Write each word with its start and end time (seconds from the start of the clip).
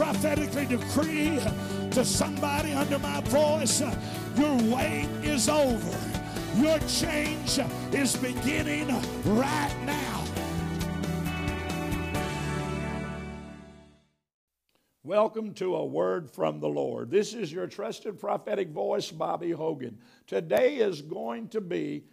prophetically 0.00 0.64
decree 0.64 1.38
to 1.90 2.02
somebody 2.02 2.72
under 2.72 2.98
my 3.00 3.20
voice 3.24 3.82
your 4.34 4.56
wait 4.74 5.06
is 5.22 5.46
over. 5.46 5.98
Your 6.56 6.78
change 6.88 7.60
is 7.92 8.16
beginning 8.16 8.88
right 9.26 9.76
now. 9.84 10.24
Welcome 15.02 15.52
to 15.54 15.76
a 15.76 15.84
word 15.84 16.30
from 16.30 16.60
the 16.60 16.68
Lord. 16.68 17.10
This 17.10 17.34
is 17.34 17.52
your 17.52 17.66
trusted 17.66 18.18
prophetic 18.18 18.70
voice, 18.70 19.10
Bobby 19.10 19.50
Hogan. 19.50 19.98
Today 20.26 20.76
is 20.76 21.02
going 21.02 21.48
to 21.48 21.60
be 21.60 22.04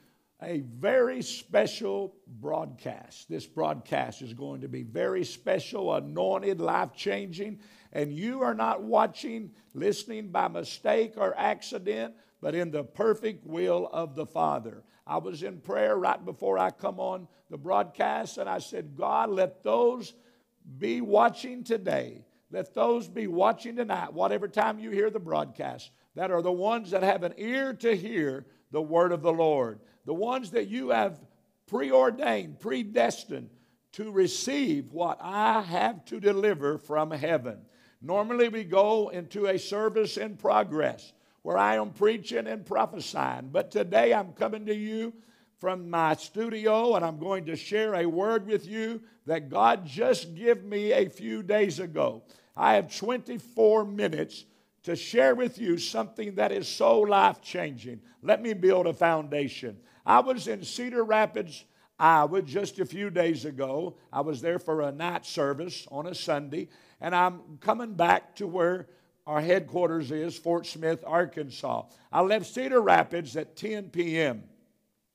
a 0.41 0.59
very 0.59 1.21
special 1.21 2.15
broadcast. 2.39 3.27
This 3.27 3.45
broadcast 3.47 4.21
is 4.21 4.33
going 4.33 4.61
to 4.61 4.67
be 4.67 4.83
very 4.83 5.23
special, 5.23 5.95
anointed, 5.95 6.61
life 6.61 6.93
changing, 6.95 7.59
and 7.93 8.13
you 8.13 8.41
are 8.41 8.54
not 8.54 8.83
watching, 8.83 9.51
listening 9.73 10.29
by 10.29 10.47
mistake 10.47 11.14
or 11.18 11.37
accident, 11.37 12.14
but 12.41 12.55
in 12.55 12.71
the 12.71 12.83
perfect 12.83 13.45
will 13.45 13.89
of 13.91 14.15
the 14.15 14.25
Father. 14.25 14.83
I 15.05 15.18
was 15.18 15.43
in 15.43 15.59
prayer 15.59 15.95
right 15.95 16.23
before 16.23 16.59
I 16.59 16.69
come 16.69 17.00
on 17.00 17.28
the 17.50 17.57
broadcast, 17.57 18.37
and 18.37 18.50
I 18.50 18.59
said, 18.59 18.95
God, 18.95 19.29
let 19.29 19.64
those 19.64 20.14
be 20.78 21.01
watching 21.01 21.64
today, 21.64 22.25
let 22.51 22.73
those 22.73 23.07
be 23.07 23.28
watching 23.28 23.78
tonight, 23.78 24.14
whatever 24.14 24.47
time 24.47 24.79
you 24.79 24.92
hear 24.92 25.09
the 25.09 25.19
broadcast, 25.19 25.92
that 26.15 26.29
are 26.29 26.42
the 26.42 26.51
ones 26.51 26.92
that 26.92 27.04
have 27.04 27.23
an 27.23 27.33
ear 27.37 27.73
to 27.73 27.95
hear 27.95 28.45
the 28.71 28.81
word 28.81 29.11
of 29.11 29.21
the 29.21 29.31
Lord, 29.31 29.79
the 30.06 30.14
ones 30.14 30.51
that 30.51 30.67
you 30.67 30.89
have 30.89 31.19
preordained, 31.67 32.59
predestined 32.59 33.50
to 33.94 34.11
receive 34.11 34.92
what 34.92 35.17
I 35.22 35.61
have 35.61 36.03
to 36.06 36.19
deliver 36.19 36.78
from 36.78 37.11
heaven. 37.11 37.61
Normally, 38.02 38.50
we 38.50 38.64
go 38.64 39.09
into 39.09 39.47
a 39.47 39.58
service 39.58 40.17
in 40.17 40.38
progress 40.38 41.14
where 41.42 41.58
I 41.58 41.76
am 41.76 41.92
preaching 41.92 42.48
and 42.48 42.66
prophesying, 42.66 43.50
but 43.52 43.72
today 43.72 44.14
I'm 44.14 44.34
coming 44.34 44.66
to 44.66 44.76
you 44.76 45.14
from 45.59 45.90
my 45.90 46.14
studio 46.16 46.95
and 46.95 47.03
I'm 47.03 47.20
going 47.20 47.45
to 47.45 47.56
share 47.56 47.95
a 47.95 48.06
word 48.06 48.45
with 48.45 48.68
you 48.68 49.02
that 49.25 49.50
God 49.50 49.86
just 49.86 50.36
gave 50.36 50.64
me 50.64 50.92
a 50.92 51.09
few 51.09 51.42
days 51.42 51.80
ago. 51.80 52.23
I 52.56 52.75
have 52.75 52.95
24 52.95 53.86
minutes 53.86 54.45
to 54.84 54.95
share 54.95 55.36
with 55.36 55.59
you 55.59 55.78
something 55.78 56.36
that 56.36 56.52
is 56.52 56.68
so 56.68 57.00
life 57.00 57.42
changing. 57.42 58.02
Let 58.22 58.42
me 58.42 58.53
build 58.53 58.88
a 58.88 58.94
foundation. 58.94 59.78
I 60.06 60.20
was 60.20 60.48
in 60.48 60.64
Cedar 60.64 61.03
Rapids, 61.03 61.66
Iowa 62.00 62.42
just 62.42 62.80
a 62.80 62.86
few 62.86 63.09
days 63.09 63.45
ago. 63.45 63.98
I 64.14 64.22
was 64.22 64.42
there 64.42 64.59
for 64.59 64.81
a 64.81 64.92
night 64.92 65.26
service 65.26 65.88
on 65.92 66.08
a 66.08 66.14
Sunday, 66.14 66.70
and 67.02 67.16
I'm 67.16 67.58
coming 67.59 67.94
back 67.94 68.36
to 68.38 68.48
where 68.48 68.88
our 69.26 69.42
headquarters 69.42 70.12
is, 70.12 70.38
Fort 70.38 70.66
Smith, 70.66 71.03
Arkansas. 71.06 71.84
I 72.12 72.22
left 72.22 72.45
Cedar 72.45 72.81
Rapids 72.81 73.36
at 73.36 73.56
10 73.58 73.90
p.m. 73.90 74.44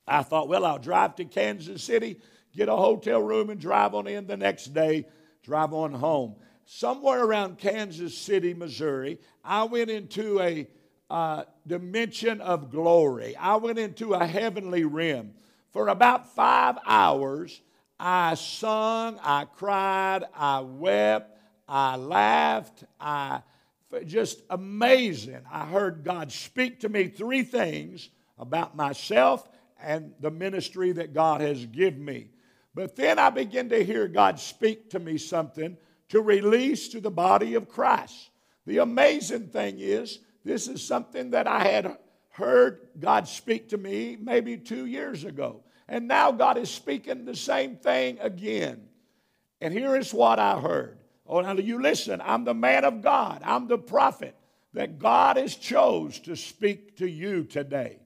I 0.06 0.22
thought, 0.22 0.48
well, 0.48 0.64
I'll 0.64 0.78
drive 0.78 1.16
to 1.16 1.24
Kansas 1.24 1.82
City, 1.82 2.20
get 2.54 2.68
a 2.68 2.76
hotel 2.76 3.22
room, 3.22 3.48
and 3.48 3.60
drive 3.60 3.94
on 3.94 4.06
in 4.06 4.26
the 4.26 4.36
next 4.36 4.74
day, 4.74 5.06
drive 5.42 5.72
on 5.72 5.92
home. 5.92 6.34
Somewhere 6.66 7.24
around 7.24 7.58
Kansas 7.58 8.16
City, 8.16 8.54
Missouri, 8.54 9.18
I 9.44 9.64
went 9.64 9.90
into 9.90 10.40
a 10.40 10.68
uh, 11.08 11.44
dimension 11.66 12.40
of 12.40 12.70
glory. 12.70 13.36
I 13.36 13.56
went 13.56 13.78
into 13.78 14.14
a 14.14 14.26
heavenly 14.26 14.84
realm. 14.84 15.32
For 15.72 15.88
about 15.88 16.34
five 16.34 16.76
hours, 16.86 17.60
I 17.98 18.34
sung, 18.34 19.18
I 19.22 19.46
cried, 19.46 20.24
I 20.34 20.60
wept, 20.60 21.38
I 21.66 21.96
laughed, 21.96 22.84
I 23.00 23.42
just 24.06 24.42
amazing. 24.50 25.40
I 25.50 25.66
heard 25.66 26.04
God 26.04 26.32
speak 26.32 26.80
to 26.80 26.88
me 26.88 27.08
three 27.08 27.42
things 27.42 28.08
about 28.38 28.76
myself 28.76 29.48
and 29.82 30.12
the 30.20 30.30
ministry 30.30 30.92
that 30.92 31.12
God 31.12 31.40
has 31.40 31.66
given 31.66 32.04
me. 32.04 32.30
But 32.74 32.96
then 32.96 33.18
I 33.18 33.30
began 33.30 33.68
to 33.68 33.84
hear 33.84 34.08
God 34.08 34.40
speak 34.40 34.90
to 34.90 34.98
me 34.98 35.18
something 35.18 35.76
to 36.08 36.20
release 36.20 36.88
to 36.88 37.00
the 37.00 37.10
body 37.10 37.54
of 37.54 37.68
Christ. 37.68 38.30
The 38.66 38.78
amazing 38.78 39.48
thing 39.48 39.76
is, 39.78 40.20
this 40.44 40.68
is 40.68 40.84
something 40.84 41.30
that 41.30 41.46
I 41.46 41.64
had 41.64 41.98
heard 42.32 42.88
God 42.98 43.28
speak 43.28 43.68
to 43.70 43.78
me 43.78 44.16
maybe 44.20 44.56
two 44.56 44.86
years 44.86 45.24
ago. 45.24 45.62
And 45.88 46.08
now 46.08 46.32
God 46.32 46.56
is 46.56 46.70
speaking 46.70 47.24
the 47.24 47.36
same 47.36 47.76
thing 47.76 48.18
again. 48.20 48.88
And 49.60 49.72
here 49.72 49.94
is 49.96 50.12
what 50.12 50.38
I 50.38 50.58
heard. 50.58 50.98
Oh, 51.26 51.40
now 51.40 51.52
you 51.52 51.80
listen. 51.80 52.20
I'm 52.24 52.44
the 52.44 52.54
man 52.54 52.84
of 52.84 53.02
God. 53.02 53.42
I'm 53.44 53.68
the 53.68 53.78
prophet 53.78 54.34
that 54.72 54.98
God 54.98 55.36
has 55.36 55.54
chose 55.54 56.18
to 56.20 56.34
speak 56.34 56.96
to 56.96 57.06
you 57.06 57.44
today. 57.44 57.98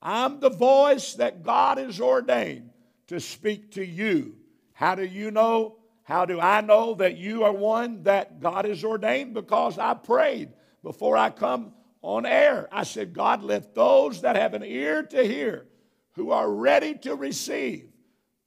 I'm 0.00 0.40
the 0.40 0.50
voice 0.50 1.14
that 1.14 1.42
God 1.42 1.78
has 1.78 2.00
ordained 2.00 2.70
to 3.08 3.20
speak 3.20 3.72
to 3.72 3.84
you. 3.84 4.36
How 4.72 4.94
do 4.94 5.04
you 5.04 5.30
know? 5.30 5.76
How 6.02 6.24
do 6.26 6.40
I 6.40 6.60
know 6.60 6.94
that 6.94 7.16
you 7.16 7.44
are 7.44 7.52
one 7.52 8.02
that 8.02 8.40
God 8.40 8.64
has 8.66 8.84
ordained? 8.84 9.34
Because 9.34 9.78
I 9.78 9.94
prayed 9.94 10.50
before 10.82 11.16
I 11.16 11.30
come 11.30 11.72
on 12.04 12.26
air. 12.26 12.68
I 12.70 12.84
said, 12.84 13.14
God, 13.14 13.42
let 13.42 13.74
those 13.74 14.20
that 14.20 14.36
have 14.36 14.52
an 14.54 14.62
ear 14.62 15.02
to 15.02 15.24
hear, 15.24 15.66
who 16.12 16.30
are 16.30 16.48
ready 16.48 16.94
to 16.98 17.16
receive, 17.16 17.88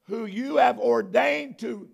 who 0.03 0.25
you 0.25 0.57
have 0.57 0.79
ordained 0.79 1.59
to 1.59 1.89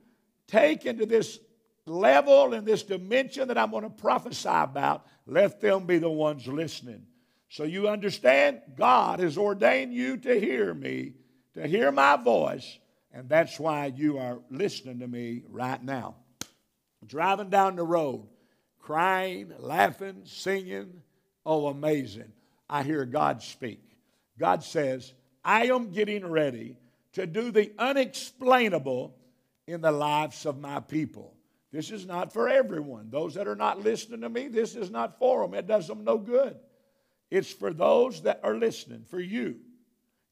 take 0.48 0.86
into 0.86 1.06
this 1.06 1.40
level 1.86 2.54
and 2.54 2.68
this 2.68 2.84
dimension 2.84 3.48
that 3.48 3.58
I'm 3.58 3.72
going 3.72 3.84
to 3.84 3.90
prophesy 3.90 4.50
about, 4.50 5.06
let 5.26 5.62
them 5.62 5.86
be 5.86 5.98
the 5.98 6.10
ones 6.10 6.48
listening. 6.48 7.06
So 7.50 7.64
you 7.64 7.88
understand, 7.88 8.62
God 8.76 9.20
has 9.20 9.38
ordained 9.38 9.94
you 9.94 10.18
to 10.18 10.40
hear 10.40 10.74
me, 10.74 11.14
to 11.54 11.66
hear 11.66 11.92
my 11.92 12.18
voice, 12.18 12.78
and 13.14 13.30
that's 13.30 13.60
why 13.60 13.86
you 13.86 14.18
are 14.18 14.40
listening 14.50 15.00
to 15.00 15.08
me 15.08 15.44
right 15.48 15.82
now. 15.82 16.16
Driving 17.06 17.50
down 17.50 17.76
the 17.78 17.84
road, 17.84 18.28
crying, 18.80 19.54
laughing, 19.60 20.24
singing. 20.26 21.02
Oh, 21.46 21.68
amazing. 21.68 22.32
I 22.70 22.84
hear 22.84 23.06
God 23.06 23.42
speak. 23.42 23.82
God 24.40 24.64
says, 24.64 25.14
I 25.44 25.68
am 25.68 25.92
getting 25.92 26.26
ready 26.26 26.78
to 27.14 27.28
do 27.28 27.52
the 27.52 27.72
unexplainable 27.78 29.16
in 29.68 29.82
the 29.82 29.92
lives 29.92 30.46
of 30.46 30.60
my 30.60 30.80
people. 30.80 31.34
This 31.72 31.92
is 31.92 32.06
not 32.06 32.32
for 32.32 32.50
everyone. 32.50 33.10
Those 33.10 33.34
that 33.34 33.48
are 33.48 33.56
not 33.56 33.82
listening 33.82 34.22
to 34.22 34.30
me, 34.30 34.48
this 34.48 34.76
is 34.76 34.90
not 34.90 35.18
for 35.18 35.42
them. 35.42 35.54
It 35.54 35.68
does 35.68 35.88
them 35.88 36.04
no 36.04 36.18
good. 36.18 36.56
It's 37.32 37.52
for 37.52 37.74
those 37.74 38.22
that 38.22 38.42
are 38.44 38.56
listening, 38.56 39.06
for 39.10 39.20
you. 39.20 39.58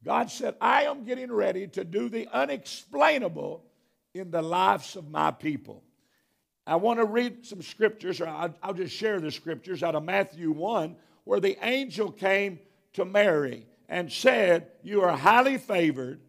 God 0.04 0.30
said, 0.30 0.56
I 0.62 0.84
am 0.84 1.04
getting 1.04 1.32
ready 1.32 1.68
to 1.70 1.84
do 1.84 2.10
the 2.10 2.28
unexplainable 2.32 3.64
in 4.14 4.32
the 4.32 4.42
lives 4.42 4.96
of 4.96 5.10
my 5.10 5.32
people. 5.32 5.84
I 6.72 6.76
want 6.76 7.00
to 7.00 7.06
read 7.06 7.46
some 7.46 7.62
scriptures, 7.62 8.22
or 8.22 8.28
I'll, 8.28 8.74
just 8.74 8.96
share 8.96 9.20
the 9.20 9.30
scriptures 9.30 9.84
out 9.84 9.94
of 9.94 10.04
Matthew 10.04 10.52
1, 10.52 10.96
where 11.26 11.42
the 11.42 11.58
angel 11.62 12.10
came 12.10 12.60
to 12.94 13.04
Mary 13.04 13.68
and 13.90 14.10
said, 14.10 14.68
You 14.82 15.02
are 15.02 15.18
highly 15.18 15.58
favored, 15.58 16.22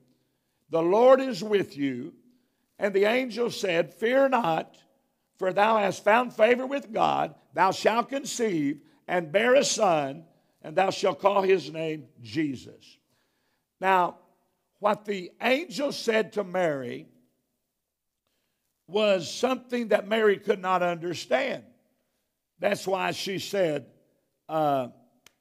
the 0.69 0.83
Lord 0.83 1.21
is 1.21 1.45
with 1.45 1.77
you. 1.77 2.13
And 2.77 2.93
the 2.93 3.05
angel 3.05 3.53
said, 3.53 3.95
Fear 3.95 4.31
not 4.31 4.77
for 5.37 5.53
thou 5.53 5.79
hast 5.79 6.03
found 6.03 6.33
favor 6.33 6.67
with 6.67 6.93
God, 6.93 7.37
thou 7.55 7.71
shalt 7.71 8.09
conceive 8.09 8.81
and 9.07 9.31
bear 9.31 9.55
a 9.55 9.63
son, 9.65 10.25
and 10.61 10.75
thou 10.75 10.91
shalt 10.91 11.21
call 11.21 11.43
his 11.43 11.73
name 11.73 12.09
Jesus. 12.21 12.99
Now, 13.81 14.17
what 14.81 15.05
the 15.05 15.31
angel 15.41 15.93
said 15.93 16.33
to 16.33 16.43
Mary 16.43 17.07
was 18.93 19.33
something 19.33 19.89
that 19.89 20.07
Mary 20.07 20.39
could 20.39 20.61
not 20.61 20.83
understand. 20.83 21.65
That's 22.59 22.87
why 22.87 23.11
she 23.11 23.39
said, 23.39 23.87
uh, 24.49 24.89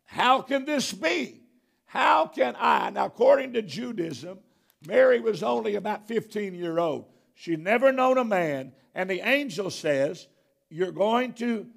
How 0.06 0.42
can 0.42 0.66
this 0.66 0.92
be? 0.92 1.42
How 1.86 2.28
can 2.28 2.56
I? 2.58 2.90
Now, 2.90 3.06
according 3.06 3.54
to 3.54 3.62
Judaism, 3.62 4.40
Mary 4.88 5.20
was 5.20 5.44
only 5.44 5.76
about 5.76 6.08
15 6.08 6.56
year 6.56 6.80
old. 6.80 7.06
She'd 7.36 7.60
never 7.60 7.92
known 7.92 8.18
a 8.18 8.24
man, 8.24 8.72
and 8.96 9.10
the 9.10 9.22
angel 9.28 9.70
says, 9.70 10.28
You're 10.70 10.92
going 10.92 11.34
to 11.34 11.68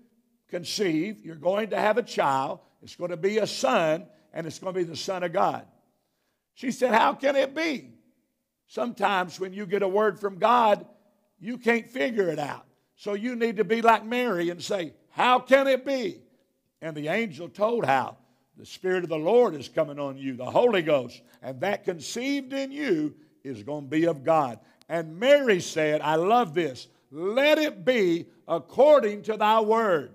conceive, 0.49 1.25
you're 1.25 1.37
going 1.37 1.70
to 1.70 1.78
have 1.78 1.99
a 1.99 2.02
child, 2.02 2.60
it's 2.82 2.96
going 2.96 3.10
to 3.10 3.16
be 3.16 3.38
a 3.38 3.46
son, 3.46 4.06
and 4.32 4.46
it's 4.46 4.58
going 4.58 4.75
to 4.75 4.78
be 4.78 4.84
the 4.84 4.96
Son 4.96 5.22
of 5.22 5.32
God. 5.32 5.66
She 6.54 6.70
said, 6.70 6.93
How 6.94 7.14
can 7.14 7.37
it 7.37 7.54
be? 7.54 7.90
Sometimes 8.66 9.38
when 9.38 9.52
you 9.52 9.66
get 9.66 9.82
a 9.82 9.88
word 9.88 10.19
from 10.19 10.38
God, 10.38 10.87
you 11.44 11.58
can't 11.58 11.88
figure 11.88 12.29
it 12.29 12.38
out. 12.38 12.64
So 12.96 13.14
you 13.14 13.37
need 13.37 13.56
to 13.56 13.64
be 13.64 13.82
like 13.82 14.05
Mary 14.05 14.50
and 14.50 14.62
say, 14.62 14.94
How 15.11 15.38
can 15.38 15.67
it 15.67 15.85
be? 15.85 16.23
And 16.81 16.96
the 16.96 17.08
angel 17.08 17.49
told 17.49 17.85
how. 17.85 18.17
The 18.56 18.67
Spirit 18.67 19.02
of 19.02 19.11
the 19.11 19.17
Lord 19.17 19.55
is 19.55 19.69
coming 19.69 19.99
on 19.99 20.17
you, 20.17 20.37
the 20.37 20.44
Holy 20.44 20.82
Ghost, 20.82 21.20
and 21.43 21.61
that 21.61 21.85
conceived 21.85 22.52
in 22.52 22.70
you 22.70 23.14
is 23.43 23.64
going 23.64 23.85
to 23.85 23.91
be 23.91 24.05
of 24.05 24.23
God. 24.23 24.61
And 24.88 25.19
Mary 25.19 25.61
said, 25.61 26.00
I 26.00 26.14
love 26.14 26.55
this. 26.55 26.87
let 27.11 27.58
it 27.58 27.85
be 27.85 28.26
according 28.47 29.23
to 29.23 29.37
thy 29.37 29.61
word. 29.61 30.14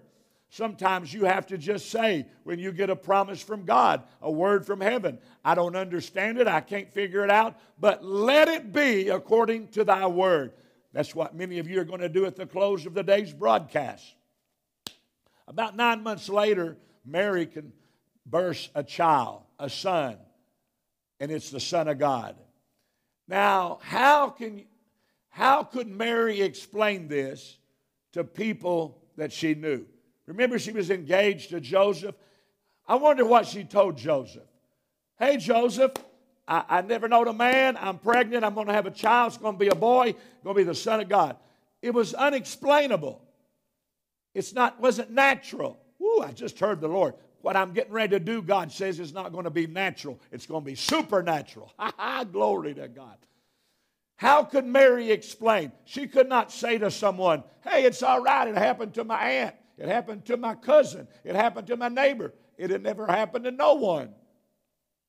Sometimes 0.52 1.14
you 1.14 1.26
have 1.26 1.46
to 1.48 1.58
just 1.58 1.92
say, 1.92 2.26
when 2.44 2.60
you 2.60 2.72
get 2.72 2.90
a 2.90 2.96
promise 2.96 3.42
from 3.42 3.66
God, 3.66 4.04
a 4.22 4.32
word 4.32 4.66
from 4.66 4.82
heaven, 4.82 5.20
I 5.46 5.54
don't 5.54 5.76
understand 5.76 6.40
it, 6.40 6.48
I 6.48 6.62
can't 6.62 6.92
figure 6.92 7.24
it 7.24 7.30
out, 7.30 7.58
but 7.80 8.04
let 8.04 8.48
it 8.48 8.74
be 8.74 9.10
according 9.10 9.68
to 9.70 9.84
thy 9.84 10.08
word. 10.08 10.54
That's 10.92 11.14
what 11.14 11.36
many 11.36 11.60
of 11.60 11.70
you 11.70 11.80
are 11.80 11.86
going 11.86 12.02
to 12.02 12.10
do 12.10 12.26
at 12.26 12.36
the 12.36 12.46
close 12.46 12.86
of 12.86 12.94
the 12.94 13.04
day's 13.04 13.34
broadcast. 13.34 14.16
About 15.48 15.76
nine 15.76 16.04
months 16.04 16.30
later, 16.30 16.78
Mary 17.06 17.46
can 17.46 17.74
burst 18.26 18.70
a 18.76 18.84
child, 18.84 19.44
a 19.60 19.70
son, 19.70 20.18
and 21.20 21.32
it's 21.32 21.50
the 21.50 21.60
Son 21.60 21.88
of 21.88 22.00
God. 22.00 22.36
Now, 23.28 23.80
how 23.82 24.30
can 24.30 24.66
how 25.30 25.64
could 25.64 25.88
Mary 25.88 26.42
explain 26.42 27.08
this 27.08 27.58
to 28.14 28.24
people 28.24 29.02
that 29.16 29.32
she 29.32 29.54
knew? 29.54 29.86
Remember, 30.26 30.60
she 30.60 30.72
was 30.72 30.90
engaged 30.90 31.52
to 31.52 31.60
Joseph. 31.60 32.16
I 32.88 32.96
wonder 32.96 33.26
what 33.26 33.46
she 33.46 33.64
told 33.64 33.98
Joseph. 33.98 34.48
Hey, 35.18 35.38
Joseph, 35.38 35.94
I, 36.50 36.64
I 36.68 36.82
never 36.82 37.08
knowed 37.08 37.28
a 37.28 37.34
man. 37.34 37.78
I'm 37.80 38.00
pregnant. 38.00 38.44
I'm 38.44 38.56
going 38.56 38.68
to 38.68 38.74
have 38.74 38.88
a 38.88 38.92
child. 38.92 39.34
It's 39.34 39.38
going 39.42 39.54
to 39.54 39.60
be 39.60 39.68
a 39.68 39.76
boy. 39.76 40.16
Going 40.44 40.56
to 40.56 40.60
be 40.60 40.64
the 40.64 40.74
Son 40.74 41.00
of 41.00 41.08
God. 41.08 41.38
It 41.82 41.94
was 41.94 42.14
unexplainable. 42.16 43.22
It's 44.34 44.54
not 44.54 44.80
wasn't 44.82 45.12
natural. 45.12 45.80
Ooh, 46.02 46.22
I 46.26 46.32
just 46.32 46.60
heard 46.60 46.82
the 46.82 46.88
Lord. 46.88 47.14
What 47.42 47.56
I'm 47.56 47.72
getting 47.72 47.94
ready 47.94 48.12
to 48.12 48.20
do, 48.20 48.42
God 48.42 48.72
says, 48.72 49.00
is 49.00 49.14
not 49.14 49.32
going 49.32 49.46
to 49.46 49.50
be 49.50 49.68
natural. 49.68 50.20
It's 50.32 50.46
going 50.46 50.62
to 50.62 50.66
be 50.66 50.76
supernatural. 50.76 51.72
Ha 51.80 52.26
Glory 52.30 52.74
to 52.74 52.88
God. 52.88 53.18
How 54.18 54.44
could 54.44 54.66
Mary 54.66 55.12
explain? 55.12 55.72
She 55.86 56.08
could 56.08 56.28
not 56.28 56.52
say 56.52 56.78
to 56.80 56.92
someone, 56.92 57.44
Hey, 57.64 57.86
it's 57.86 58.04
all 58.04 58.22
right. 58.22 58.48
It 58.48 58.58
happened 58.58 58.96
to 58.96 59.04
my 59.04 59.22
aunt. 59.22 59.56
It 59.78 59.88
happened 59.88 60.26
to 60.26 60.36
my 60.36 60.56
cousin. 60.56 61.08
It 61.24 61.36
happened 61.36 61.68
to 61.68 61.78
my 61.78 61.88
neighbor. 61.88 62.34
It 62.58 62.72
had 62.72 62.84
never 62.84 63.06
happened 63.06 63.46
to 63.46 63.52
no 63.52 63.76
one. 63.76 64.14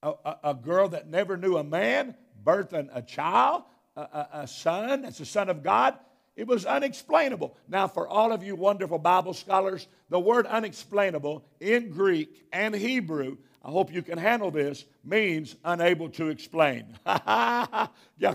A, 0.03 0.13
a, 0.25 0.37
a 0.45 0.55
girl 0.55 0.89
that 0.89 1.09
never 1.09 1.37
knew 1.37 1.57
a 1.57 1.65
man 1.65 2.15
birthing 2.45 2.89
a 2.95 3.03
child, 3.03 3.65
a, 3.97 4.27
a 4.33 4.47
son, 4.47 5.03
that's 5.03 5.19
the 5.19 5.27
Son 5.27 5.49
of 5.49 5.63
God. 5.63 5.95
It 6.37 6.47
was 6.47 6.65
unexplainable. 6.65 7.57
Now, 7.69 7.87
for 7.87 8.09
all 8.09 8.33
of 8.33 8.43
you 8.43 8.57
wonderful 8.57 8.99
Bible 8.99 9.35
scholars, 9.35 9.87
the 10.09 10.19
word 10.19 10.47
unexplainable 10.47 11.45
in 11.61 11.91
Greek 11.91 12.47
and 12.53 12.75
Hebrew, 12.75 13.37
I 13.63 13.71
hope 13.71 13.93
you 13.93 14.03
can 14.03 14.17
handle 14.17 14.51
this, 14.51 14.87
means 15.05 15.57
unable 15.65 16.09
to 16.11 16.29
explain. 16.29 16.99
yeah, 17.07 17.89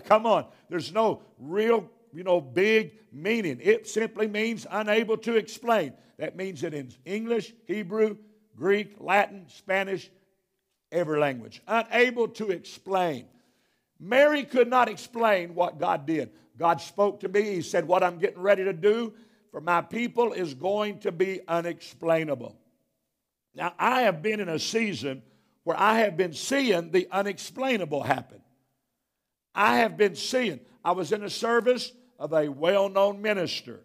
come 0.04 0.28
on. 0.28 0.46
There's 0.70 0.94
no 0.94 1.24
real, 1.40 1.90
you 2.14 2.24
know, 2.24 2.40
big 2.40 2.92
meaning. 3.12 3.60
It 3.62 3.88
simply 3.88 4.28
means 4.28 4.68
unable 4.70 5.18
to 5.18 5.36
explain. 5.36 5.94
That 6.18 6.36
means 6.36 6.62
that 6.62 6.74
in 6.74 6.94
English, 7.06 7.54
Hebrew, 7.66 8.18
Greek, 8.56 8.96
Latin, 9.00 9.46
Spanish, 9.48 10.12
every 10.95 11.19
language. 11.19 11.62
Unable 11.68 12.30
to 12.30 12.50
explain. 12.50 13.25
Mary 14.00 14.44
could 14.44 14.69
not 14.69 14.89
explain 14.89 15.53
what 15.53 15.80
God 15.80 16.06
did. 16.06 16.31
God 16.57 16.81
spoke 16.81 17.19
to 17.19 17.30
me. 17.30 17.44
He 17.44 17.62
said, 17.62 17.88
What 17.88 18.03
I'm 18.03 18.18
getting 18.18 18.42
ready 18.42 18.63
to 18.63 18.74
do 18.74 19.13
for 19.51 19.62
my 19.62 19.81
people 19.81 20.33
is 20.33 20.53
going 20.53 21.00
to 21.00 21.12
be 21.12 21.42
unexplainable. 21.47 22.56
Now, 23.53 23.74
I 23.80 24.01
have 24.01 24.21
been 24.21 24.39
in 24.39 24.50
a 24.50 24.59
season 24.59 25.21
where 25.63 25.80
I 25.80 26.00
have 26.00 26.18
been 26.18 26.33
seeing 26.33 26.92
the 26.92 27.07
unexplainable 27.12 28.03
happen. 28.03 28.42
I 29.53 29.77
have 29.77 29.95
been 29.95 30.15
seeing, 30.15 30.59
I 30.83 30.92
was 30.92 31.12
in 31.12 31.24
a 31.24 31.30
service 31.30 31.92
of 32.19 32.33
a 32.33 32.50
well 32.50 32.89
known 32.89 33.21
minister, 33.21 33.81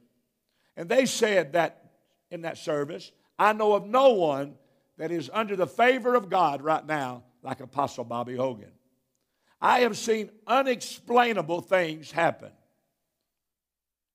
and 0.76 0.88
they 0.88 1.06
said 1.06 1.52
that 1.52 1.92
in 2.30 2.42
that 2.42 2.58
service. 2.58 3.10
I 3.38 3.52
know 3.52 3.74
of 3.74 3.86
no 3.86 4.10
one 4.10 4.56
that 5.00 5.11
is 5.11 5.31
under 5.32 5.56
the 5.56 5.67
favor 5.67 6.14
of 6.14 6.29
God 6.29 6.61
right 6.61 6.87
now 6.87 7.23
like 7.43 7.61
Apostle 7.61 8.05
Bobby 8.05 8.37
Hogan. 8.37 8.70
I 9.58 9.81
have 9.81 9.97
seen 9.97 10.29
unexplainable 10.47 11.62
things 11.62 12.11
happen 12.11 12.50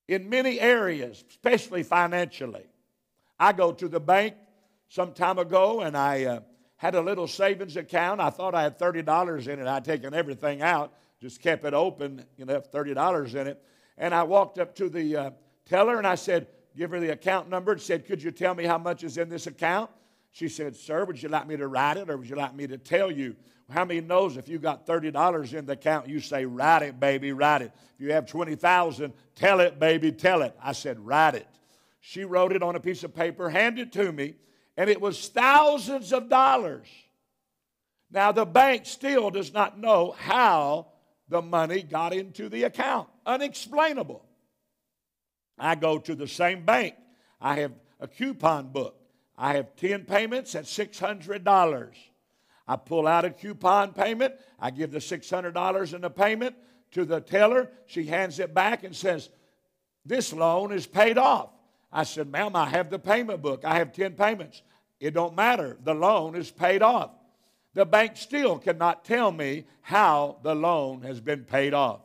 in 0.08 0.30
many 0.30 0.60
areas, 0.60 1.24
especially 1.28 1.82
financially. 1.82 2.68
I 3.40 3.52
go 3.54 3.72
to 3.72 3.88
the 3.88 4.00
bank 4.00 4.36
some 4.88 5.14
time 5.14 5.40
ago 5.40 5.82
and 5.82 5.98
I 5.98 6.26
uh, 6.26 6.40
had 6.76 6.94
a 6.94 7.02
little 7.02 7.28
savings 7.28 7.78
account. 7.78 8.22
I 8.22 8.30
thought 8.30 8.54
I 8.54 8.62
had 8.62 8.78
$30 8.78 9.48
in 9.48 9.60
it. 9.60 9.66
I'd 9.66 9.86
taken 9.86 10.14
everything 10.14 10.62
out, 10.62 10.94
just 11.20 11.42
kept 11.42 11.66
it 11.66 11.74
open, 11.74 12.24
you 12.38 12.46
know, 12.46 12.62
$30 12.62 13.34
in 13.34 13.48
it. 13.48 13.64
And 13.98 14.14
I 14.14 14.22
walked 14.22 14.60
up 14.60 14.76
to 14.76 14.90
the 14.90 15.18
uh, 15.18 15.32
teller 15.68 15.98
and 15.98 16.06
I 16.06 16.14
said, 16.14 16.46
give 16.78 16.92
her 16.92 17.00
the 17.00 17.10
account 17.10 17.50
number 17.50 17.72
and 17.72 17.82
said, 17.82 18.06
Could 18.06 18.22
you 18.22 18.30
tell 18.30 18.54
me 18.54 18.66
how 18.66 18.78
much 18.78 19.04
is 19.04 19.18
in 19.18 19.30
this 19.30 19.48
account? 19.48 19.90
She 20.36 20.50
said, 20.50 20.76
Sir, 20.76 21.06
would 21.06 21.24
you 21.24 21.30
like 21.30 21.48
me 21.48 21.56
to 21.56 21.66
write 21.66 21.96
it 21.96 22.10
or 22.10 22.18
would 22.18 22.28
you 22.28 22.36
like 22.36 22.54
me 22.54 22.68
to 22.68 22.78
tell 22.78 23.10
you? 23.10 23.38
How 23.70 23.86
many 23.86 24.02
knows 24.02 24.36
if 24.36 24.50
you 24.50 24.60
got 24.60 24.86
$30 24.86 25.54
in 25.54 25.66
the 25.66 25.72
account, 25.72 26.10
you 26.10 26.20
say, 26.20 26.44
Write 26.44 26.82
it, 26.82 27.00
baby, 27.00 27.32
write 27.32 27.62
it. 27.62 27.72
If 27.94 28.02
you 28.02 28.12
have 28.12 28.26
20000 28.26 29.14
tell 29.34 29.62
it, 29.62 29.80
baby, 29.80 30.12
tell 30.12 30.42
it. 30.42 30.54
I 30.62 30.74
said, 30.74 31.00
Write 31.00 31.36
it. 31.36 31.48
She 32.02 32.26
wrote 32.26 32.52
it 32.52 32.62
on 32.62 32.76
a 32.76 32.82
piece 32.82 33.06
of 33.06 33.16
paper, 33.16 33.50
handed 33.50 33.94
to 33.94 34.12
me, 34.12 34.36
and 34.76 34.90
it 34.90 35.00
was 35.00 35.30
thousands 35.30 36.12
of 36.12 36.28
dollars. 36.28 36.88
Now, 38.12 38.34
the 38.34 38.46
bank 38.46 38.88
still 38.88 39.30
does 39.30 39.54
not 39.54 39.80
know 39.80 40.16
how 40.18 40.88
the 41.30 41.42
money 41.42 41.82
got 41.82 42.14
into 42.14 42.50
the 42.50 42.64
account. 42.64 43.08
Unexplainable. 43.26 44.26
I 45.58 45.76
go 45.76 45.98
to 45.98 46.14
the 46.14 46.28
same 46.28 46.66
bank. 46.66 46.96
I 47.40 47.56
have 47.62 47.72
a 48.02 48.08
coupon 48.10 48.74
book. 48.74 49.00
I 49.38 49.56
have 49.56 49.76
10 49.76 50.06
payments 50.06 50.56
at 50.56 50.66
$600. 50.66 51.90
I 52.68 52.76
pull 52.78 53.08
out 53.08 53.26
a 53.26 53.30
coupon 53.30 53.94
payment. 53.94 54.34
I 54.60 54.72
give 54.72 54.92
the 54.92 55.00
$600 55.00 55.94
in 55.94 56.02
the 56.02 56.10
payment 56.10 56.56
to 56.92 57.06
the 57.06 57.20
teller. 57.20 57.70
She 57.86 58.06
hands 58.06 58.40
it 58.40 58.54
back 58.54 58.84
and 58.84 58.96
says, 58.96 59.30
This 60.06 60.34
loan 60.34 60.72
is 60.72 60.88
paid 60.88 61.18
off. 61.18 61.50
I 61.92 62.04
said, 62.04 62.30
Ma'am, 62.30 62.56
I 62.56 62.66
have 62.70 62.90
the 62.90 63.00
payment 63.00 63.42
book. 63.42 63.64
I 63.66 63.76
have 63.76 63.94
10 63.94 64.14
payments. 64.14 64.62
It 65.00 65.14
don't 65.14 65.36
matter. 65.36 65.78
The 65.84 65.94
loan 65.94 66.36
is 66.36 66.50
paid 66.50 66.82
off. 66.82 67.12
The 67.74 67.86
bank 67.86 68.16
still 68.16 68.58
cannot 68.58 69.04
tell 69.04 69.32
me 69.32 69.66
how 69.82 70.38
the 70.44 70.56
loan 70.56 71.02
has 71.02 71.20
been 71.20 71.44
paid 71.44 71.74
off. 71.74 72.00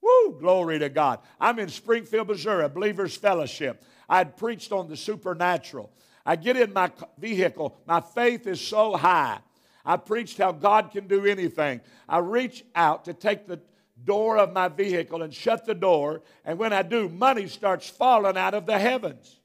Woo, 0.00 0.38
glory 0.40 0.78
to 0.78 0.88
God. 0.88 1.20
I'm 1.38 1.58
in 1.58 1.68
Springfield, 1.68 2.28
Missouri, 2.28 2.68
Believers 2.68 3.16
Fellowship. 3.16 3.84
I 4.08 4.18
had 4.18 4.36
preached 4.36 4.72
on 4.72 4.88
the 4.88 4.96
supernatural. 4.96 5.90
I 6.26 6.34
get 6.36 6.56
in 6.56 6.72
my 6.72 6.90
vehicle, 7.18 7.78
my 7.86 8.00
faith 8.00 8.46
is 8.46 8.60
so 8.60 8.96
high. 8.96 9.38
I 9.84 9.96
preached 9.96 10.38
how 10.38 10.50
God 10.50 10.90
can 10.90 11.06
do 11.06 11.24
anything. 11.24 11.80
I 12.08 12.18
reach 12.18 12.64
out 12.74 13.04
to 13.04 13.14
take 13.14 13.46
the 13.46 13.60
door 14.04 14.36
of 14.36 14.52
my 14.52 14.66
vehicle 14.68 15.22
and 15.22 15.32
shut 15.32 15.64
the 15.64 15.74
door, 15.74 16.22
and 16.44 16.58
when 16.58 16.72
I 16.72 16.82
do, 16.82 17.08
money 17.08 17.46
starts 17.46 17.88
falling 17.88 18.36
out 18.36 18.54
of 18.54 18.66
the 18.66 18.78
heavens. 18.78 19.38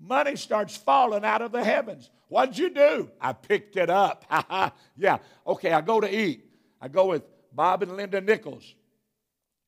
Money 0.00 0.36
starts 0.36 0.76
falling 0.76 1.24
out 1.24 1.42
of 1.42 1.52
the 1.52 1.62
heavens. 1.62 2.08
What'd 2.28 2.56
you 2.56 2.70
do? 2.70 3.10
I 3.20 3.34
picked 3.34 3.76
it 3.76 3.90
up. 3.90 4.24
yeah. 4.96 5.18
Okay, 5.46 5.72
I 5.72 5.80
go 5.82 6.00
to 6.00 6.12
eat. 6.12 6.44
I 6.80 6.88
go 6.88 7.06
with 7.06 7.22
Bob 7.52 7.82
and 7.82 7.96
Linda 7.96 8.20
Nichols. 8.20 8.74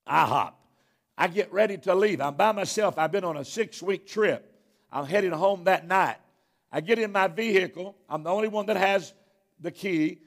I 0.07 0.25
hop. 0.25 0.61
I 1.19 1.29
get 1.29 1.53
ready 1.53 1.77
to 1.79 1.95
leave. 1.95 2.21
I'm 2.21 2.35
by 2.35 2.53
myself. 2.53 2.97
I've 2.97 3.13
been 3.13 3.25
on 3.25 3.37
a 3.37 3.45
six 3.45 3.83
week 3.83 4.07
trip. 4.07 4.50
I'm 4.93 5.07
heading 5.07 5.33
home 5.33 5.65
that 5.65 5.87
night. 5.87 6.17
I 6.73 6.81
get 6.81 6.99
in 6.99 7.13
my 7.13 7.29
vehicle. 7.29 7.97
I'm 8.09 8.23
the 8.23 8.31
only 8.31 8.49
one 8.49 8.67
that 8.67 8.77
has 8.77 9.13
the 9.61 9.71
key. 9.71 10.21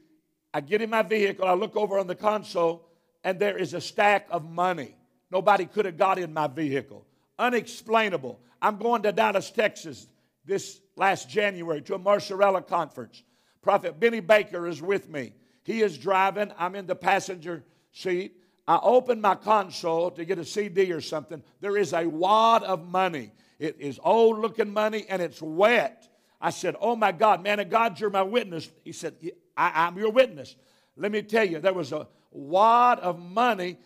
I 0.54 0.62
get 0.62 0.82
in 0.82 0.90
my 0.90 1.02
vehicle. 1.02 1.46
I 1.46 1.54
look 1.54 1.76
over 1.76 1.98
on 1.98 2.08
the 2.08 2.16
console, 2.16 2.88
and 3.24 3.40
there 3.40 3.58
is 3.58 3.74
a 3.74 3.82
stack 3.82 4.28
of 4.30 4.50
money. 4.50 4.96
Nobody 5.32 5.66
could 5.66 5.86
have 5.86 5.98
got 5.98 6.20
in 6.20 6.34
my 6.34 6.48
vehicle. 6.48 7.06
Unexplainable. 7.40 8.40
I'm 8.62 8.78
going 8.78 9.02
to 9.04 9.12
Dallas, 9.12 9.50
Texas 9.50 10.08
this 10.46 10.82
last 10.96 11.30
January 11.30 11.82
to 11.84 11.96
a 11.96 12.00
Marsarella 12.00 12.66
conference. 12.66 13.24
Prophet 13.62 14.00
Benny 14.00 14.20
Baker 14.20 14.68
is 14.68 14.82
with 14.82 15.10
me. 15.10 15.34
He 15.64 15.82
is 15.82 15.98
driving. 15.98 16.52
I'm 16.58 16.76
in 16.76 16.86
the 16.86 16.96
passenger 16.96 17.64
seat. 17.94 18.38
I 18.68 18.80
open 18.82 19.22
my 19.22 19.36
console 19.36 20.12
to 20.12 20.26
get 20.26 20.38
a 20.38 20.46
CD 20.46 20.92
or 20.92 21.02
something. 21.02 21.42
There 21.62 21.78
is 21.78 21.94
a 21.94 22.06
wad 22.06 22.64
of 22.64 22.88
money. 22.88 23.32
It 23.64 23.78
is 23.80 23.98
old 24.04 24.40
looking 24.40 24.74
money 24.74 25.06
and 25.08 25.22
it's 25.22 25.42
wet. 25.42 26.10
I 26.42 26.50
said, 26.50 26.76
Oh 26.82 26.98
my 26.98 27.14
God, 27.14 27.42
man 27.42 27.62
of 27.62 27.70
God, 27.70 27.98
you're 27.98 28.10
my 28.10 28.22
witness. 28.22 28.70
He 28.84 28.92
said, 28.92 29.16
I, 29.56 29.88
am 29.88 29.98
your 29.98 30.12
witness. 30.12 30.58
Let 30.98 31.14
me 31.14 31.22
tell 31.22 31.46
you, 31.46 31.60
there 31.60 31.74
was 31.74 31.94
a 31.94 32.10
wad 32.30 33.00
of 33.00 33.20
money. 33.20 33.78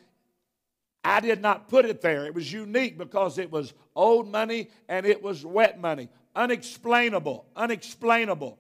I 1.03 1.19
did 1.19 1.43
not 1.43 1.69
put 1.69 1.85
it 1.85 2.01
there. 2.01 2.25
It 2.25 2.33
was 2.33 2.51
unique 2.51 2.97
because 2.97 3.37
it 3.37 3.51
was 3.51 3.75
old 3.95 4.27
money 4.27 4.71
and 4.89 5.05
it 5.05 5.21
was 5.21 5.45
wet 5.45 5.79
money. 5.79 6.09
Unexplainable, 6.35 7.45
unexplainable. 7.55 8.57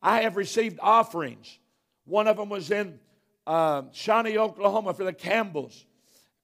I 0.00 0.20
have 0.20 0.36
received 0.36 0.78
offerings. 0.80 1.58
One 2.04 2.28
of 2.28 2.36
them 2.36 2.50
was 2.50 2.70
in 2.70 3.00
uh, 3.48 3.82
Shawnee, 3.90 4.38
Oklahoma 4.38 4.94
for 4.94 5.02
the 5.02 5.12
Campbells, 5.12 5.84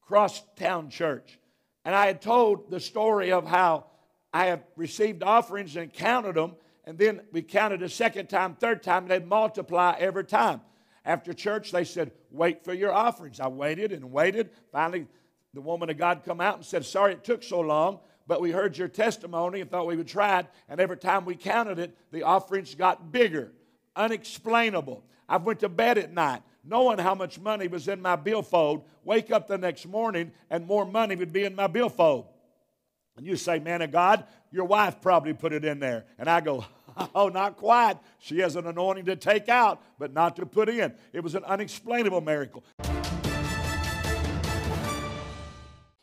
Crosstown 0.02 0.90
Church. 0.90 1.38
And 1.84 1.94
I 1.94 2.06
had 2.06 2.20
told 2.20 2.68
the 2.68 2.80
story 2.80 3.30
of 3.30 3.46
how 3.46 3.84
I 4.32 4.46
have 4.46 4.62
received 4.76 5.22
offerings 5.22 5.76
and 5.76 5.92
counted 5.92 6.34
them, 6.34 6.56
and 6.84 6.98
then 6.98 7.22
we 7.32 7.42
counted 7.42 7.82
a 7.82 7.88
second 7.88 8.28
time, 8.28 8.54
third 8.54 8.82
time, 8.82 9.04
and 9.04 9.10
they'd 9.10 9.26
multiply 9.26 9.96
every 9.98 10.24
time. 10.24 10.60
After 11.04 11.32
church, 11.32 11.72
they 11.72 11.84
said, 11.84 12.12
Wait 12.30 12.64
for 12.64 12.74
your 12.74 12.92
offerings. 12.92 13.40
I 13.40 13.48
waited 13.48 13.92
and 13.92 14.12
waited. 14.12 14.50
Finally, 14.72 15.06
the 15.54 15.60
woman 15.60 15.88
of 15.88 15.96
God 15.96 16.22
come 16.24 16.40
out 16.40 16.56
and 16.56 16.64
said, 16.64 16.84
Sorry 16.84 17.12
it 17.12 17.24
took 17.24 17.42
so 17.42 17.60
long, 17.60 18.00
but 18.26 18.40
we 18.40 18.50
heard 18.50 18.76
your 18.76 18.88
testimony 18.88 19.62
and 19.62 19.70
thought 19.70 19.86
we 19.86 19.96
would 19.96 20.08
try 20.08 20.40
it. 20.40 20.46
And 20.68 20.80
every 20.80 20.98
time 20.98 21.24
we 21.24 21.34
counted 21.34 21.78
it, 21.78 21.96
the 22.12 22.24
offerings 22.24 22.74
got 22.74 23.10
bigger, 23.10 23.52
unexplainable. 23.96 25.04
I 25.28 25.38
went 25.38 25.60
to 25.60 25.68
bed 25.68 25.98
at 25.98 26.12
night 26.12 26.42
knowing 26.68 26.98
how 26.98 27.14
much 27.14 27.40
money 27.40 27.66
was 27.66 27.88
in 27.88 28.00
my 28.00 28.16
billfold, 28.16 28.84
wake 29.04 29.30
up 29.30 29.46
the 29.46 29.58
next 29.58 29.86
morning 29.86 30.30
and 30.50 30.66
more 30.66 30.84
money 30.84 31.16
would 31.16 31.32
be 31.32 31.44
in 31.44 31.54
my 31.54 31.66
billfold. 31.66 32.26
And 33.18 33.26
you 33.26 33.36
say, 33.36 33.58
Man 33.58 33.82
of 33.82 33.90
God, 33.90 34.24
your 34.52 34.64
wife 34.64 35.00
probably 35.02 35.34
put 35.34 35.52
it 35.52 35.64
in 35.64 35.80
there. 35.80 36.06
And 36.18 36.30
I 36.30 36.40
go, 36.40 36.64
Oh, 37.14 37.28
not 37.28 37.56
quite. 37.56 37.96
She 38.18 38.38
has 38.38 38.56
an 38.56 38.66
anointing 38.66 39.04
to 39.06 39.16
take 39.16 39.48
out, 39.48 39.82
but 39.98 40.12
not 40.12 40.36
to 40.36 40.46
put 40.46 40.68
in. 40.68 40.94
It 41.12 41.22
was 41.22 41.34
an 41.34 41.44
unexplainable 41.44 42.20
miracle. 42.20 42.64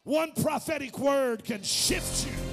One 0.03 0.31
prophetic 0.33 0.99
word 0.99 1.43
can 1.43 1.63
shift 1.63 2.27
you 2.27 2.44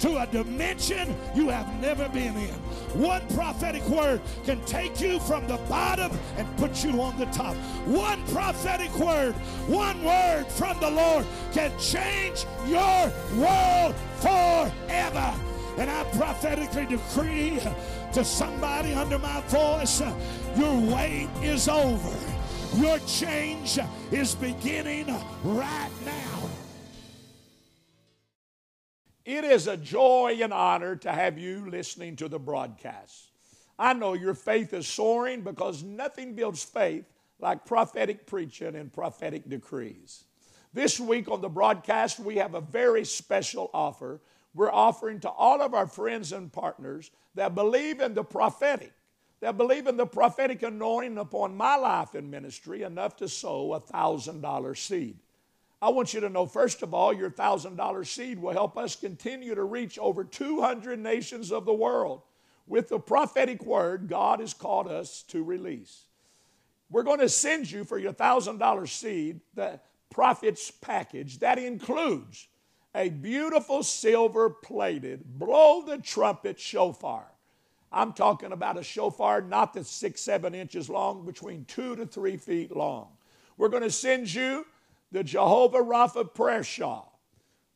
to 0.00 0.22
a 0.22 0.26
dimension 0.26 1.16
you 1.34 1.48
have 1.48 1.80
never 1.80 2.08
been 2.08 2.36
in. 2.36 2.54
One 3.00 3.26
prophetic 3.34 3.86
word 3.88 4.20
can 4.44 4.64
take 4.64 5.00
you 5.00 5.18
from 5.20 5.46
the 5.46 5.56
bottom 5.68 6.16
and 6.36 6.56
put 6.56 6.84
you 6.84 7.00
on 7.02 7.18
the 7.18 7.26
top. 7.26 7.56
One 7.86 8.24
prophetic 8.26 8.94
word, 8.98 9.34
one 9.66 10.02
word 10.04 10.46
from 10.46 10.78
the 10.80 10.90
Lord 10.90 11.26
can 11.52 11.76
change 11.78 12.46
your 12.66 13.12
world 13.36 13.94
forever. 14.20 15.34
And 15.78 15.88
I 15.88 16.04
prophetically 16.16 16.86
decree 16.86 17.60
to 18.12 18.24
somebody 18.24 18.94
under 18.94 19.18
my 19.18 19.40
voice 19.42 20.02
your 20.56 20.80
wait 20.80 21.28
is 21.42 21.68
over. 21.68 22.16
Your 22.76 22.98
change 23.00 23.78
is 24.10 24.34
beginning 24.34 25.06
right 25.44 25.90
now. 26.04 26.37
It 29.28 29.44
is 29.44 29.66
a 29.66 29.76
joy 29.76 30.38
and 30.40 30.54
honor 30.54 30.96
to 30.96 31.12
have 31.12 31.36
you 31.36 31.68
listening 31.68 32.16
to 32.16 32.30
the 32.30 32.38
broadcast. 32.38 33.28
I 33.78 33.92
know 33.92 34.14
your 34.14 34.32
faith 34.32 34.72
is 34.72 34.88
soaring 34.88 35.42
because 35.42 35.82
nothing 35.82 36.32
builds 36.32 36.64
faith 36.64 37.04
like 37.38 37.66
prophetic 37.66 38.26
preaching 38.26 38.74
and 38.74 38.90
prophetic 38.90 39.46
decrees. 39.46 40.24
This 40.72 40.98
week 40.98 41.30
on 41.30 41.42
the 41.42 41.50
broadcast, 41.50 42.18
we 42.18 42.36
have 42.36 42.54
a 42.54 42.62
very 42.62 43.04
special 43.04 43.70
offer 43.74 44.22
we're 44.54 44.72
offering 44.72 45.20
to 45.20 45.28
all 45.28 45.60
of 45.60 45.74
our 45.74 45.86
friends 45.86 46.32
and 46.32 46.50
partners 46.50 47.10
that 47.34 47.54
believe 47.54 48.00
in 48.00 48.14
the 48.14 48.24
prophetic, 48.24 48.94
that 49.40 49.58
believe 49.58 49.86
in 49.86 49.98
the 49.98 50.06
prophetic 50.06 50.62
anointing 50.62 51.18
upon 51.18 51.54
my 51.54 51.76
life 51.76 52.14
and 52.14 52.30
ministry 52.30 52.82
enough 52.82 53.14
to 53.16 53.28
sow 53.28 53.74
a 53.74 53.80
$1,000 53.82 54.78
seed. 54.78 55.18
I 55.80 55.90
want 55.90 56.12
you 56.12 56.20
to 56.20 56.28
know, 56.28 56.46
first 56.46 56.82
of 56.82 56.92
all, 56.92 57.12
your 57.12 57.30
$1,000 57.30 58.06
seed 58.06 58.38
will 58.40 58.52
help 58.52 58.76
us 58.76 58.96
continue 58.96 59.54
to 59.54 59.62
reach 59.62 59.98
over 59.98 60.24
200 60.24 60.98
nations 60.98 61.52
of 61.52 61.64
the 61.64 61.72
world 61.72 62.22
with 62.66 62.88
the 62.88 62.98
prophetic 62.98 63.64
word 63.64 64.08
God 64.08 64.40
has 64.40 64.54
called 64.54 64.88
us 64.88 65.22
to 65.28 65.42
release. 65.42 66.02
We're 66.90 67.04
going 67.04 67.20
to 67.20 67.28
send 67.28 67.70
you 67.70 67.84
for 67.84 67.98
your 67.98 68.12
$1,000 68.12 68.88
seed 68.88 69.40
the 69.54 69.78
prophet's 70.10 70.70
package 70.70 71.38
that 71.38 71.58
includes 71.58 72.48
a 72.94 73.10
beautiful 73.10 73.82
silver 73.82 74.50
plated 74.50 75.38
blow 75.38 75.82
the 75.82 75.98
trumpet 75.98 76.58
shofar. 76.58 77.26
I'm 77.92 78.12
talking 78.12 78.52
about 78.52 78.78
a 78.78 78.82
shofar 78.82 79.40
not 79.42 79.74
that's 79.74 79.90
six, 79.90 80.20
seven 80.20 80.54
inches 80.54 80.90
long, 80.90 81.24
between 81.24 81.64
two 81.66 81.96
to 81.96 82.06
three 82.06 82.36
feet 82.36 82.74
long. 82.74 83.08
We're 83.56 83.68
going 83.68 83.82
to 83.82 83.90
send 83.90 84.32
you 84.32 84.66
the 85.12 85.24
Jehovah 85.24 85.78
Rapha 85.78 86.32
prayer 86.32 86.62
shawl. 86.62 87.20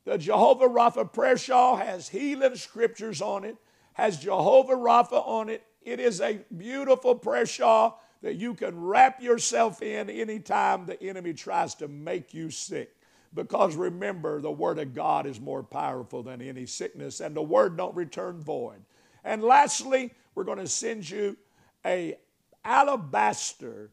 The 0.04 0.18
Jehovah 0.18 0.68
Rapha 0.68 1.12
prayer 1.12 1.36
shawl 1.36 1.76
has 1.76 2.08
healing 2.08 2.56
scriptures 2.56 3.22
on 3.22 3.44
it, 3.44 3.56
has 3.94 4.18
Jehovah 4.18 4.74
Rapha 4.74 5.26
on 5.26 5.48
it. 5.48 5.62
It 5.82 6.00
is 6.00 6.20
a 6.20 6.40
beautiful 6.56 7.14
prayer 7.14 7.46
shawl 7.46 8.02
that 8.22 8.34
you 8.34 8.54
can 8.54 8.80
wrap 8.80 9.20
yourself 9.20 9.82
in 9.82 10.08
anytime 10.08 10.86
the 10.86 11.00
enemy 11.02 11.32
tries 11.32 11.74
to 11.76 11.88
make 11.88 12.32
you 12.34 12.50
sick. 12.50 12.94
Because 13.34 13.74
remember, 13.76 14.40
the 14.40 14.50
Word 14.50 14.78
of 14.78 14.94
God 14.94 15.26
is 15.26 15.40
more 15.40 15.62
powerful 15.62 16.22
than 16.22 16.42
any 16.42 16.66
sickness, 16.66 17.20
and 17.20 17.34
the 17.34 17.42
Word 17.42 17.76
don't 17.76 17.96
return 17.96 18.40
void. 18.40 18.82
And 19.24 19.42
lastly, 19.42 20.12
we're 20.34 20.44
going 20.44 20.58
to 20.58 20.66
send 20.66 21.08
you 21.08 21.36
a 21.84 22.16
alabaster 22.64 23.90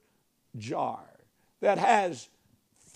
jar 0.58 1.06
that 1.62 1.78
has 1.78 2.28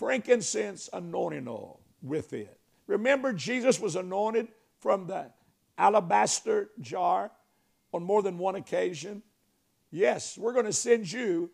frankincense 0.04 0.90
anointing 0.92 1.48
oil 1.48 1.80
with 2.02 2.34
it. 2.34 2.60
Remember, 2.88 3.32
Jesus 3.32 3.80
was 3.80 3.96
anointed 3.96 4.50
from 4.80 5.08
the 5.08 5.28
alabaster 5.78 6.72
jar 6.82 7.32
on 7.94 8.04
more 8.04 8.22
than 8.22 8.38
one 8.38 8.56
occasion? 8.56 9.24
Yes, 9.92 10.38
we're 10.38 10.52
going 10.52 10.66
to 10.66 10.74
send 10.74 11.10
you 11.10 11.50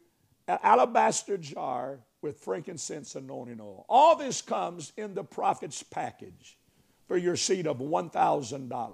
an 0.48 0.58
alabaster 0.64 1.38
jar 1.38 2.00
with 2.24 2.40
frankincense 2.40 3.14
anointing 3.14 3.62
oil. 3.62 3.86
All 3.88 4.16
this 4.16 4.42
comes 4.42 4.94
in 4.98 5.14
the 5.14 5.24
prophet's 5.24 5.84
package 5.84 6.58
for 7.08 7.18
your 7.18 7.36
seed 7.36 7.68
of 7.68 7.78
$1,000. 7.78 8.94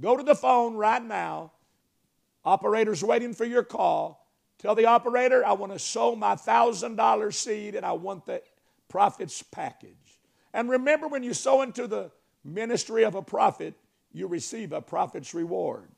Go 0.00 0.16
to 0.16 0.24
the 0.24 0.34
phone 0.34 0.74
right 0.74 1.04
now. 1.04 1.52
Operator's 2.44 3.04
waiting 3.04 3.32
for 3.32 3.44
your 3.44 3.62
call. 3.62 4.26
Tell 4.58 4.74
the 4.74 4.86
operator, 4.86 5.46
I 5.46 5.52
want 5.52 5.72
to 5.72 5.78
sow 5.78 6.16
my 6.16 6.34
$1,000 6.34 7.32
seed 7.32 7.76
and 7.76 7.86
I 7.86 7.92
want 7.92 8.26
the 8.26 8.42
prophet's 8.92 9.42
package. 9.42 10.20
And 10.52 10.68
remember, 10.68 11.08
when 11.08 11.22
you 11.22 11.32
sow 11.32 11.62
into 11.62 11.86
the 11.86 12.10
ministry 12.44 13.04
of 13.04 13.14
a 13.14 13.22
prophet, 13.22 13.72
you 14.12 14.26
receive 14.26 14.70
a 14.70 14.82
prophet's 14.82 15.32
reward. 15.32 15.88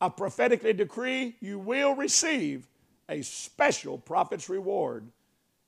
I 0.00 0.08
prophetically 0.08 0.72
decree 0.72 1.36
you 1.40 1.58
will 1.58 1.94
receive 1.94 2.66
a 3.10 3.20
special 3.20 3.98
prophet's 3.98 4.48
reward 4.48 5.06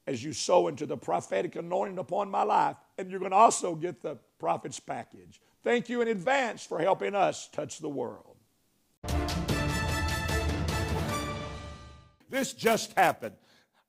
as 0.07 0.25
you 0.25 0.33
sow 0.33 0.69
into 0.69 0.87
the 0.87 0.97
prophetic 0.97 1.57
anointing 1.57 1.99
upon 1.99 2.31
my 2.31 2.43
life, 2.43 2.77
and 2.97 3.11
you're 3.11 3.21
going 3.21 3.33
to 3.33 3.37
also 3.37 3.75
get 3.75 4.01
the 4.01 4.17
prophet's 4.39 4.81
package. 4.81 5.43
Thank 5.63 5.91
you 5.91 6.01
in 6.01 6.09
advance 6.09 6.65
for 6.65 6.79
helping 6.79 7.15
us 7.15 7.51
touch 7.53 7.81
the 7.81 7.91
world. 7.91 8.37
This 12.31 12.55
just 12.55 12.95
happened. 12.95 13.35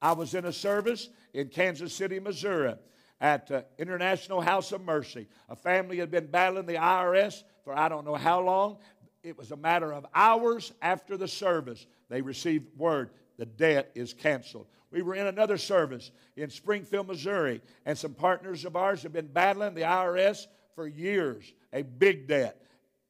I 0.01 0.13
was 0.13 0.33
in 0.33 0.45
a 0.45 0.53
service 0.53 1.09
in 1.33 1.49
Kansas 1.49 1.93
City, 1.93 2.19
Missouri 2.19 2.75
at 3.19 3.49
uh, 3.51 3.61
International 3.77 4.41
House 4.41 4.71
of 4.71 4.81
Mercy. 4.81 5.27
A 5.49 5.55
family 5.55 5.97
had 5.97 6.11
been 6.11 6.27
battling 6.27 6.65
the 6.65 6.75
IRS 6.75 7.43
for 7.63 7.77
I 7.77 7.89
don't 7.89 8.05
know 8.05 8.15
how 8.15 8.39
long. 8.39 8.77
It 9.23 9.37
was 9.37 9.51
a 9.51 9.57
matter 9.57 9.91
of 9.91 10.05
hours 10.15 10.71
after 10.81 11.17
the 11.17 11.27
service. 11.27 11.85
They 12.09 12.21
received 12.21 12.77
word 12.77 13.09
the 13.37 13.45
debt 13.45 13.91
is 13.93 14.13
canceled. 14.13 14.67
We 14.91 15.01
were 15.01 15.15
in 15.15 15.27
another 15.27 15.57
service 15.57 16.11
in 16.35 16.49
Springfield, 16.49 17.07
Missouri, 17.07 17.61
and 17.85 17.97
some 17.97 18.13
partners 18.13 18.65
of 18.65 18.75
ours 18.75 19.03
have 19.03 19.13
been 19.13 19.27
battling 19.27 19.73
the 19.73 19.81
IRS 19.81 20.47
for 20.75 20.87
years, 20.87 21.53
a 21.73 21.83
big 21.83 22.27
debt. 22.27 22.63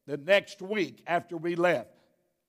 The 0.06 0.16
next 0.16 0.60
week 0.60 1.02
after 1.06 1.36
we 1.36 1.54
left, 1.54 1.90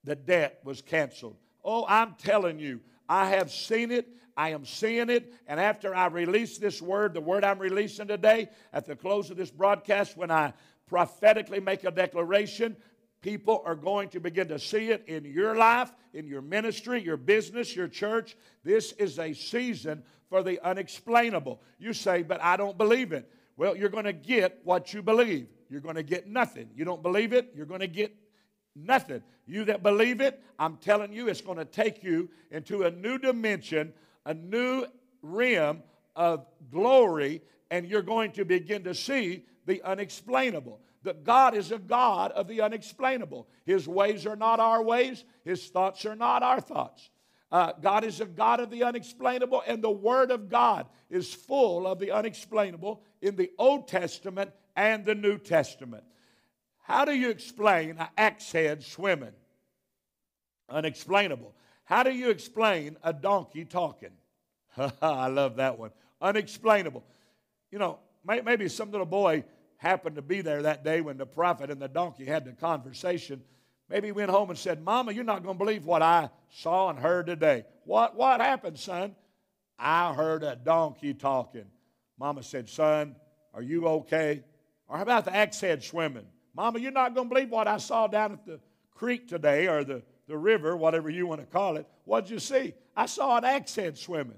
the 0.03 0.15
debt 0.15 0.59
was 0.63 0.81
canceled. 0.81 1.37
Oh, 1.63 1.85
I'm 1.87 2.15
telling 2.15 2.59
you, 2.59 2.81
I 3.07 3.29
have 3.29 3.51
seen 3.51 3.91
it. 3.91 4.07
I 4.39 4.51
am 4.51 4.63
seeing 4.63 5.09
it. 5.09 5.33
And 5.47 5.59
after 5.59 5.93
I 5.93 6.07
release 6.07 6.57
this 6.57 6.81
word, 6.81 7.13
the 7.13 7.19
word 7.19 7.43
I'm 7.43 7.59
releasing 7.59 8.07
today, 8.07 8.47
at 8.71 8.85
the 8.85 8.95
close 8.95 9.29
of 9.29 9.35
this 9.35 9.51
broadcast, 9.51 10.15
when 10.15 10.31
I 10.31 10.53
prophetically 10.87 11.59
make 11.59 11.83
a 11.83 11.91
declaration, 11.91 12.77
people 13.21 13.61
are 13.65 13.75
going 13.75 14.07
to 14.09 14.21
begin 14.21 14.47
to 14.47 14.57
see 14.57 14.91
it 14.91 15.03
in 15.07 15.25
your 15.25 15.57
life, 15.57 15.91
in 16.13 16.25
your 16.25 16.41
ministry, 16.41 17.03
your 17.03 17.17
business, 17.17 17.75
your 17.75 17.89
church. 17.89 18.37
This 18.63 18.93
is 18.93 19.19
a 19.19 19.33
season 19.33 20.03
for 20.29 20.41
the 20.41 20.57
unexplainable. 20.61 21.61
You 21.77 21.91
say, 21.91 22.23
but 22.23 22.41
I 22.41 22.55
don't 22.55 22.77
believe 22.77 23.11
it. 23.11 23.29
Well, 23.57 23.75
you're 23.75 23.89
going 23.89 24.05
to 24.05 24.13
get 24.13 24.61
what 24.63 24.93
you 24.93 25.01
believe. 25.01 25.49
You're 25.69 25.81
going 25.81 25.95
to 25.95 26.03
get 26.03 26.29
nothing. 26.29 26.69
You 26.77 26.85
don't 26.85 27.03
believe 27.03 27.33
it, 27.33 27.51
you're 27.53 27.65
going 27.65 27.81
to 27.81 27.87
get 27.87 28.15
nothing. 28.73 29.21
You 29.45 29.65
that 29.65 29.83
believe 29.83 30.21
it, 30.21 30.41
I'm 30.57 30.77
telling 30.77 31.11
you, 31.11 31.27
it's 31.27 31.41
going 31.41 31.57
to 31.57 31.65
take 31.65 32.03
you 32.03 32.29
into 32.51 32.83
a 32.83 32.91
new 32.91 33.17
dimension, 33.17 33.91
a 34.25 34.33
new 34.33 34.85
rim 35.21 35.83
of 36.15 36.45
glory, 36.71 37.41
and 37.71 37.87
you're 37.87 38.01
going 38.01 38.31
to 38.33 38.45
begin 38.45 38.83
to 38.83 38.93
see 38.93 39.45
the 39.65 39.81
unexplainable 39.83 40.79
that 41.03 41.23
God 41.23 41.55
is 41.55 41.71
a 41.71 41.79
God 41.79 42.31
of 42.31 42.47
the 42.47 42.61
unexplainable. 42.61 43.47
His 43.65 43.87
ways 43.87 44.25
are 44.25 44.35
not 44.35 44.59
our 44.59 44.83
ways, 44.83 45.23
His 45.45 45.67
thoughts 45.67 46.05
are 46.05 46.15
not 46.15 46.43
our 46.43 46.59
thoughts. 46.59 47.09
Uh, 47.51 47.71
God 47.81 48.03
is 48.03 48.21
a 48.21 48.25
God 48.25 48.59
of 48.59 48.69
the 48.69 48.83
unexplainable, 48.83 49.63
and 49.65 49.81
the 49.81 49.89
Word 49.89 50.29
of 50.29 50.49
God 50.49 50.85
is 51.09 51.33
full 51.33 51.87
of 51.87 51.99
the 51.99 52.11
unexplainable 52.11 53.01
in 53.21 53.35
the 53.35 53.51
Old 53.57 53.87
Testament 53.87 54.51
and 54.75 55.05
the 55.05 55.15
New 55.15 55.37
Testament. 55.37 56.03
How 56.83 57.05
do 57.05 57.13
you 57.13 57.29
explain 57.29 57.91
an 57.91 58.07
axe 58.17 58.51
head 58.51 58.83
swimming? 58.83 59.33
Unexplainable. 60.69 61.53
How 61.89 62.03
do 62.03 62.11
you 62.11 62.29
explain 62.29 62.97
a 63.03 63.11
donkey 63.11 63.65
talking? 63.65 64.11
I 65.01 65.25
love 65.25 65.55
that 65.55 65.79
one. 65.79 65.89
Unexplainable. 66.21 67.03
You 67.71 67.79
know, 67.79 67.97
maybe 68.23 68.69
some 68.69 68.91
little 68.91 69.07
boy 69.07 69.43
happened 69.77 70.17
to 70.17 70.21
be 70.21 70.41
there 70.41 70.61
that 70.61 70.83
day 70.83 71.01
when 71.01 71.17
the 71.17 71.25
prophet 71.25 71.71
and 71.71 71.81
the 71.81 71.87
donkey 71.87 72.25
had 72.25 72.45
the 72.45 72.51
conversation. 72.51 73.41
Maybe 73.89 74.09
he 74.09 74.11
went 74.11 74.29
home 74.29 74.51
and 74.51 74.59
said, 74.59 74.83
Mama, 74.83 75.13
you're 75.13 75.23
not 75.23 75.41
going 75.41 75.55
to 75.55 75.57
believe 75.57 75.83
what 75.83 76.03
I 76.03 76.29
saw 76.51 76.91
and 76.91 76.99
heard 76.99 77.25
today. 77.25 77.65
What, 77.85 78.15
what 78.15 78.39
happened, 78.39 78.77
son? 78.77 79.15
I 79.79 80.13
heard 80.13 80.43
a 80.43 80.55
donkey 80.55 81.15
talking. 81.15 81.65
Mama 82.19 82.43
said, 82.43 82.69
Son, 82.69 83.15
are 83.51 83.63
you 83.63 83.87
okay? 83.87 84.43
Or 84.87 84.97
how 84.97 85.01
about 85.01 85.25
the 85.25 85.35
axe 85.35 85.59
head 85.59 85.83
swimming? 85.83 86.27
Mama, 86.55 86.77
you're 86.77 86.91
not 86.91 87.15
going 87.15 87.29
to 87.29 87.33
believe 87.33 87.49
what 87.49 87.67
I 87.67 87.77
saw 87.77 88.05
down 88.05 88.33
at 88.33 88.45
the 88.45 88.59
creek 88.93 89.27
today 89.27 89.67
or 89.67 89.83
the, 89.83 90.03
the 90.29 90.37
river, 90.37 90.77
whatever 90.77 91.09
you 91.09 91.27
want 91.27 91.41
to 91.41 91.47
call 91.47 91.75
it. 91.75 91.85
What'd 92.05 92.29
you 92.29 92.39
see? 92.39 92.73
I 92.95 93.07
saw 93.07 93.37
an 93.37 93.43
axe 93.43 93.75
head 93.75 93.97
swimming. 93.97 94.37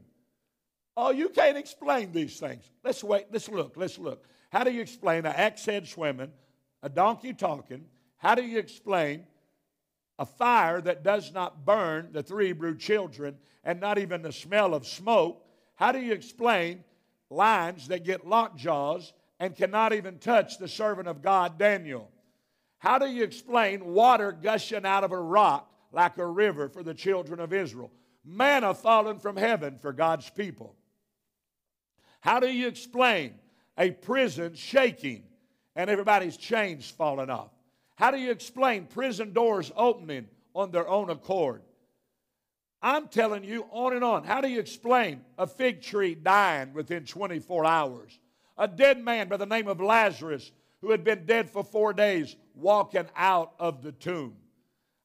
Oh, 0.98 1.12
you 1.12 1.29
can't 1.29 1.57
explain 1.57 2.12
these 2.12 2.39
things. 2.39 2.63
Let's 2.83 3.03
wait. 3.03 3.25
Let's 3.31 3.50
look. 3.50 3.74
Let's 3.75 4.00
look. 4.00 4.25
How 4.51 4.63
do 4.63 4.71
you 4.71 4.81
explain 4.81 5.25
an 5.25 5.33
axe 5.36 5.65
head 5.65 5.88
swimming, 5.88 6.31
a 6.81 6.89
donkey 6.89 7.33
talking? 7.33 7.86
How 8.17 8.36
do 8.36 8.43
you 8.43 8.57
explain 8.57 9.25
a 10.17 10.25
fire 10.25 10.81
that 10.81 11.03
does 11.03 11.33
not 11.33 11.65
burn 11.65 12.10
the 12.12 12.24
three 12.24 12.48
Hebrew 12.48 12.75
children 12.75 13.38
and 13.63 13.79
not 13.79 13.98
even 13.98 14.21
the 14.21 14.31
smell 14.31 14.74
of 14.74 14.88
smoke? 14.88 15.45
How 15.75 15.91
do 15.91 16.00
you 16.00 16.13
explain 16.13 16.83
lions 17.29 17.88
that 17.88 18.03
get 18.03 18.27
lockjaws 18.27 19.13
and 19.39 19.55
cannot 19.55 19.93
even 19.93 20.19
touch 20.19 20.57
the 20.57 20.67
servant 20.67 21.07
of 21.07 21.21
God, 21.21 21.57
Daniel? 21.57 22.10
How 22.79 23.00
do 23.00 23.07
you 23.07 23.24
explain 23.24 23.93
water 23.93 24.31
gushing 24.31 24.86
out 24.86 25.03
of 25.03 25.12
a 25.12 25.19
rock 25.19 25.71
like 25.91 26.17
a 26.17 26.25
river 26.25 26.69
for 26.69 26.83
the 26.83 26.93
children 26.93 27.39
of 27.39 27.53
Israel? 27.53 27.91
Manna 28.24 28.74
fallen 28.74 29.19
from 29.19 29.36
heaven 29.36 29.77
for 29.79 29.93
God's 29.93 30.29
people. 30.29 30.75
How 32.19 32.39
do 32.39 32.48
you 32.48 32.67
explain 32.67 33.33
a 33.77 33.91
prison 33.91 34.53
shaking 34.53 35.24
and 35.75 35.89
everybody's 35.89 36.38
chains 36.38 36.89
falling 36.89 37.29
off? 37.29 37.51
How 37.95 38.12
do 38.12 38.17
you 38.17 38.31
explain 38.31 38.86
prison 38.86 39.33
doors 39.33 39.71
opening 39.75 40.27
on 40.53 40.71
their 40.71 40.88
own 40.88 41.10
accord? 41.10 41.62
I'm 42.81 43.07
telling 43.07 43.43
you 43.43 43.65
on 43.71 43.93
and 43.93 44.03
on. 44.03 44.24
How 44.24 44.41
do 44.41 44.48
you 44.48 44.60
explain 44.60 45.21
a 45.38 45.45
fig 45.45 45.81
tree 45.81 46.15
dying 46.15 46.74
within 46.74 47.05
24 47.05 47.65
hours? 47.65 48.19
A 48.57 48.67
dead 48.67 49.03
man 49.03 49.27
by 49.27 49.38
the 49.38 49.45
name 49.45 49.67
of 49.67 49.79
Lazarus 49.79 50.51
who 50.81 50.91
had 50.91 51.03
been 51.03 51.25
dead 51.25 51.50
for 51.50 51.63
four 51.63 51.93
days 51.93 52.36
walking 52.55 53.05
out 53.15 53.53
of 53.60 53.83
the 53.83 53.91
tomb. 53.91 54.36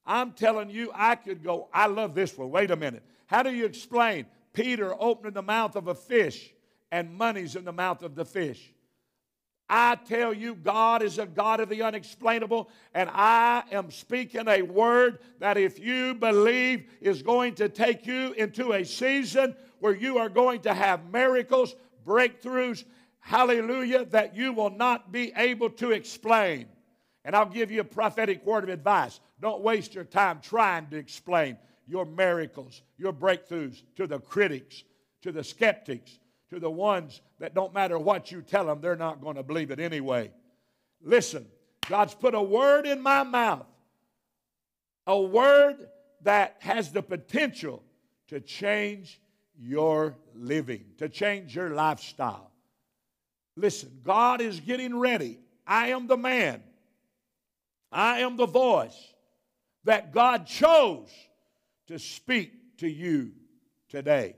I'm 0.06 0.32
telling 0.32 0.70
you, 0.70 0.90
I 0.94 1.16
could 1.16 1.42
go. 1.42 1.68
I 1.72 1.86
love 1.86 2.14
this 2.14 2.36
one. 2.38 2.50
Wait 2.50 2.70
a 2.70 2.76
minute. 2.76 3.02
How 3.26 3.42
do 3.42 3.52
you 3.52 3.64
explain 3.64 4.26
Peter 4.52 4.94
opening 4.98 5.34
the 5.34 5.42
mouth 5.42 5.76
of 5.76 5.88
a 5.88 5.94
fish 5.94 6.54
and 6.90 7.14
money's 7.14 7.56
in 7.56 7.64
the 7.64 7.72
mouth 7.72 8.02
of 8.02 8.14
the 8.14 8.24
fish. 8.24 8.72
I 9.68 9.96
tell 9.96 10.32
you, 10.32 10.54
God 10.54 11.02
is 11.02 11.18
a 11.18 11.26
God 11.26 11.60
of 11.60 11.68
the 11.68 11.82
unexplainable, 11.82 12.70
and 12.94 13.10
I 13.12 13.64
am 13.72 13.90
speaking 13.90 14.46
a 14.48 14.62
word 14.62 15.18
that 15.40 15.58
if 15.58 15.78
you 15.78 16.14
believe 16.14 16.86
is 17.00 17.22
going 17.22 17.56
to 17.56 17.68
take 17.68 18.06
you 18.06 18.32
into 18.32 18.72
a 18.72 18.84
season 18.84 19.56
where 19.80 19.94
you 19.94 20.18
are 20.18 20.28
going 20.28 20.60
to 20.62 20.72
have 20.72 21.12
miracles, 21.12 21.74
breakthroughs, 22.06 22.84
hallelujah, 23.18 24.04
that 24.06 24.36
you 24.36 24.52
will 24.52 24.70
not 24.70 25.10
be 25.10 25.32
able 25.36 25.68
to 25.70 25.90
explain. 25.90 26.66
And 27.24 27.34
I'll 27.34 27.44
give 27.44 27.72
you 27.72 27.80
a 27.80 27.84
prophetic 27.84 28.46
word 28.46 28.64
of 28.64 28.70
advice. 28.70 29.20
Don't 29.40 29.62
waste 29.62 29.94
your 29.94 30.04
time 30.04 30.40
trying 30.40 30.88
to 30.88 30.96
explain 30.96 31.58
your 31.86 32.04
miracles, 32.04 32.82
your 32.98 33.12
breakthroughs 33.12 33.82
to 33.96 34.06
the 34.06 34.18
critics, 34.18 34.82
to 35.22 35.30
the 35.32 35.44
skeptics, 35.44 36.18
to 36.50 36.58
the 36.58 36.70
ones 36.70 37.20
that 37.38 37.54
don't 37.54 37.74
matter 37.74 37.98
what 37.98 38.30
you 38.30 38.40
tell 38.40 38.66
them, 38.66 38.80
they're 38.80 38.96
not 38.96 39.20
going 39.20 39.36
to 39.36 39.42
believe 39.42 39.70
it 39.70 39.80
anyway. 39.80 40.30
Listen, 41.02 41.46
God's 41.88 42.14
put 42.14 42.34
a 42.34 42.42
word 42.42 42.86
in 42.86 43.00
my 43.00 43.22
mouth, 43.22 43.66
a 45.06 45.20
word 45.20 45.88
that 46.22 46.56
has 46.60 46.92
the 46.92 47.02
potential 47.02 47.82
to 48.28 48.40
change 48.40 49.20
your 49.58 50.16
living, 50.34 50.84
to 50.98 51.08
change 51.08 51.54
your 51.54 51.70
lifestyle. 51.70 52.50
Listen, 53.56 53.90
God 54.02 54.40
is 54.40 54.60
getting 54.60 54.98
ready. 54.98 55.38
I 55.66 55.88
am 55.88 56.06
the 56.06 56.16
man, 56.16 56.62
I 57.90 58.20
am 58.20 58.36
the 58.36 58.46
voice 58.46 59.14
that 59.86 60.12
God 60.12 60.46
chose 60.46 61.08
to 61.86 61.98
speak 61.98 62.76
to 62.78 62.88
you 62.88 63.30
today, 63.88 64.34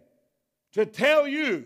to 0.73 0.87
tell 0.87 1.27
you 1.27 1.65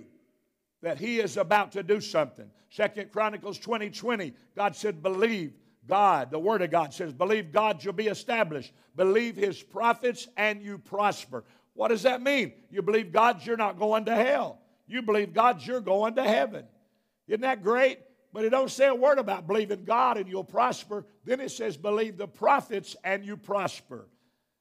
that 0.82 0.98
he 0.98 1.18
is 1.18 1.36
about 1.36 1.72
to 1.72 1.82
do 1.82 2.00
something. 2.00 2.48
Second 2.70 3.12
Chronicles 3.12 3.58
20 3.58 3.90
20, 3.90 4.32
God 4.56 4.74
said, 4.74 5.02
Believe 5.02 5.52
God. 5.86 6.30
The 6.30 6.38
Word 6.38 6.62
of 6.62 6.70
God 6.70 6.94
says, 6.94 7.12
Believe 7.12 7.52
God, 7.52 7.82
you'll 7.82 7.92
be 7.92 8.06
established. 8.06 8.72
Believe 8.96 9.36
His 9.36 9.60
prophets, 9.62 10.28
and 10.36 10.62
you 10.62 10.78
prosper. 10.78 11.44
What 11.74 11.88
does 11.88 12.02
that 12.04 12.22
mean? 12.22 12.52
You 12.70 12.82
believe 12.82 13.12
God, 13.12 13.44
you're 13.44 13.56
not 13.56 13.78
going 13.78 14.04
to 14.04 14.14
hell. 14.14 14.60
You 14.86 15.02
believe 15.02 15.34
God, 15.34 15.60
you're 15.66 15.80
going 15.80 16.14
to 16.14 16.24
heaven. 16.24 16.66
Isn't 17.26 17.40
that 17.40 17.62
great? 17.62 17.98
But 18.32 18.44
it 18.44 18.50
don't 18.50 18.70
say 18.70 18.86
a 18.86 18.94
word 18.94 19.18
about 19.18 19.46
believing 19.46 19.84
God 19.84 20.16
and 20.16 20.28
you'll 20.28 20.44
prosper. 20.44 21.04
Then 21.24 21.40
it 21.40 21.50
says, 21.50 21.76
believe 21.76 22.16
the 22.16 22.28
prophets 22.28 22.96
and 23.04 23.24
you 23.24 23.36
prosper. 23.36 24.06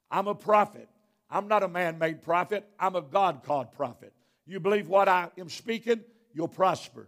I'm 0.10 0.28
a 0.28 0.36
prophet. 0.36 0.90
I'm 1.30 1.48
not 1.48 1.64
a 1.64 1.68
man 1.68 1.98
made 1.98 2.22
prophet. 2.22 2.68
I'm 2.78 2.96
a 2.96 3.02
God 3.02 3.44
called 3.44 3.72
prophet. 3.72 4.14
You 4.46 4.60
believe 4.60 4.90
what 4.90 5.08
I 5.08 5.30
am 5.38 5.50
speaking, 5.50 6.02
you'll 6.34 6.50
prosper. 6.50 7.08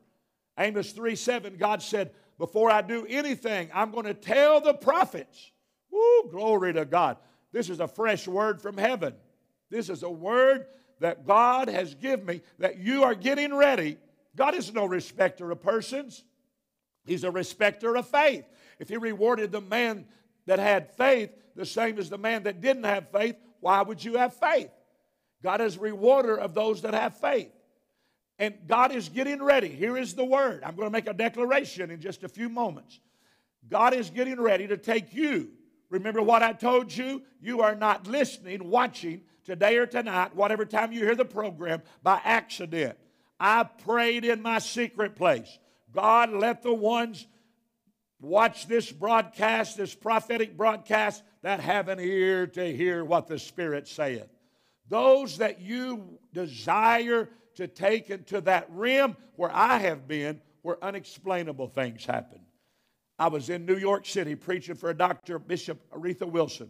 Amos 0.57 0.91
3 0.93 1.15
7, 1.15 1.57
God 1.57 1.81
said, 1.81 2.11
Before 2.37 2.71
I 2.71 2.81
do 2.81 3.05
anything, 3.09 3.69
I'm 3.73 3.91
going 3.91 4.05
to 4.05 4.13
tell 4.13 4.61
the 4.61 4.73
prophets. 4.73 5.51
Woo, 5.91 6.29
glory 6.31 6.73
to 6.73 6.85
God. 6.85 7.17
This 7.51 7.69
is 7.69 7.81
a 7.81 7.87
fresh 7.87 8.27
word 8.27 8.61
from 8.61 8.77
heaven. 8.77 9.13
This 9.69 9.89
is 9.89 10.03
a 10.03 10.09
word 10.09 10.67
that 10.99 11.25
God 11.25 11.67
has 11.67 11.95
given 11.95 12.25
me 12.25 12.41
that 12.59 12.77
you 12.77 13.03
are 13.03 13.15
getting 13.15 13.53
ready. 13.53 13.97
God 14.35 14.55
is 14.55 14.73
no 14.73 14.85
respecter 14.85 15.51
of 15.51 15.61
persons, 15.61 16.23
He's 17.05 17.23
a 17.23 17.31
respecter 17.31 17.95
of 17.95 18.07
faith. 18.07 18.45
If 18.79 18.89
He 18.89 18.97
rewarded 18.97 19.51
the 19.51 19.61
man 19.61 20.05
that 20.45 20.59
had 20.59 20.91
faith 20.95 21.31
the 21.55 21.65
same 21.65 21.99
as 21.99 22.09
the 22.09 22.17
man 22.17 22.43
that 22.43 22.61
didn't 22.61 22.85
have 22.85 23.09
faith, 23.11 23.35
why 23.59 23.81
would 23.81 24.03
you 24.03 24.17
have 24.17 24.33
faith? 24.33 24.71
God 25.41 25.61
is 25.61 25.77
rewarder 25.77 26.35
of 26.35 26.53
those 26.53 26.81
that 26.81 26.93
have 26.93 27.17
faith. 27.17 27.51
And 28.39 28.55
God 28.67 28.93
is 28.93 29.09
getting 29.09 29.43
ready. 29.43 29.69
Here 29.69 29.97
is 29.97 30.15
the 30.15 30.25
word. 30.25 30.63
I'm 30.63 30.75
going 30.75 30.87
to 30.87 30.91
make 30.91 31.07
a 31.07 31.13
declaration 31.13 31.91
in 31.91 32.01
just 32.01 32.23
a 32.23 32.29
few 32.29 32.49
moments. 32.49 32.99
God 33.69 33.93
is 33.93 34.09
getting 34.09 34.41
ready 34.41 34.67
to 34.67 34.77
take 34.77 35.13
you. 35.13 35.49
Remember 35.89 36.21
what 36.21 36.41
I 36.41 36.53
told 36.53 36.95
you? 36.95 37.21
You 37.41 37.61
are 37.61 37.75
not 37.75 38.07
listening, 38.07 38.69
watching 38.69 39.21
today 39.45 39.77
or 39.77 39.85
tonight, 39.85 40.35
whatever 40.35 40.65
time 40.65 40.91
you 40.91 41.01
hear 41.01 41.15
the 41.15 41.25
program, 41.25 41.83
by 42.01 42.19
accident. 42.23 42.97
I 43.39 43.63
prayed 43.63 44.25
in 44.25 44.41
my 44.41 44.59
secret 44.59 45.15
place. 45.15 45.59
God, 45.93 46.31
let 46.31 46.63
the 46.63 46.73
ones 46.73 47.27
watch 48.19 48.67
this 48.67 48.91
broadcast, 48.91 49.77
this 49.77 49.93
prophetic 49.93 50.57
broadcast, 50.57 51.23
that 51.41 51.59
have 51.59 51.89
an 51.89 51.99
ear 51.99 52.47
to 52.47 52.75
hear 52.75 53.03
what 53.03 53.27
the 53.27 53.37
Spirit 53.37 53.87
saith. 53.87 54.29
Those 54.89 55.37
that 55.37 55.61
you 55.61 56.19
desire 56.33 57.29
to 57.55 57.67
take 57.67 58.09
into 58.09 58.41
that 58.41 58.67
rim 58.69 59.15
where 59.35 59.51
I 59.53 59.77
have 59.77 60.07
been, 60.07 60.41
where 60.61 60.83
unexplainable 60.83 61.67
things 61.67 62.05
happen. 62.05 62.39
I 63.19 63.27
was 63.27 63.49
in 63.49 63.65
New 63.65 63.77
York 63.77 64.05
City 64.05 64.35
preaching 64.35 64.75
for 64.75 64.89
a 64.89 64.93
Dr. 64.93 65.37
Bishop 65.37 65.79
Aretha 65.91 66.29
Wilson. 66.29 66.69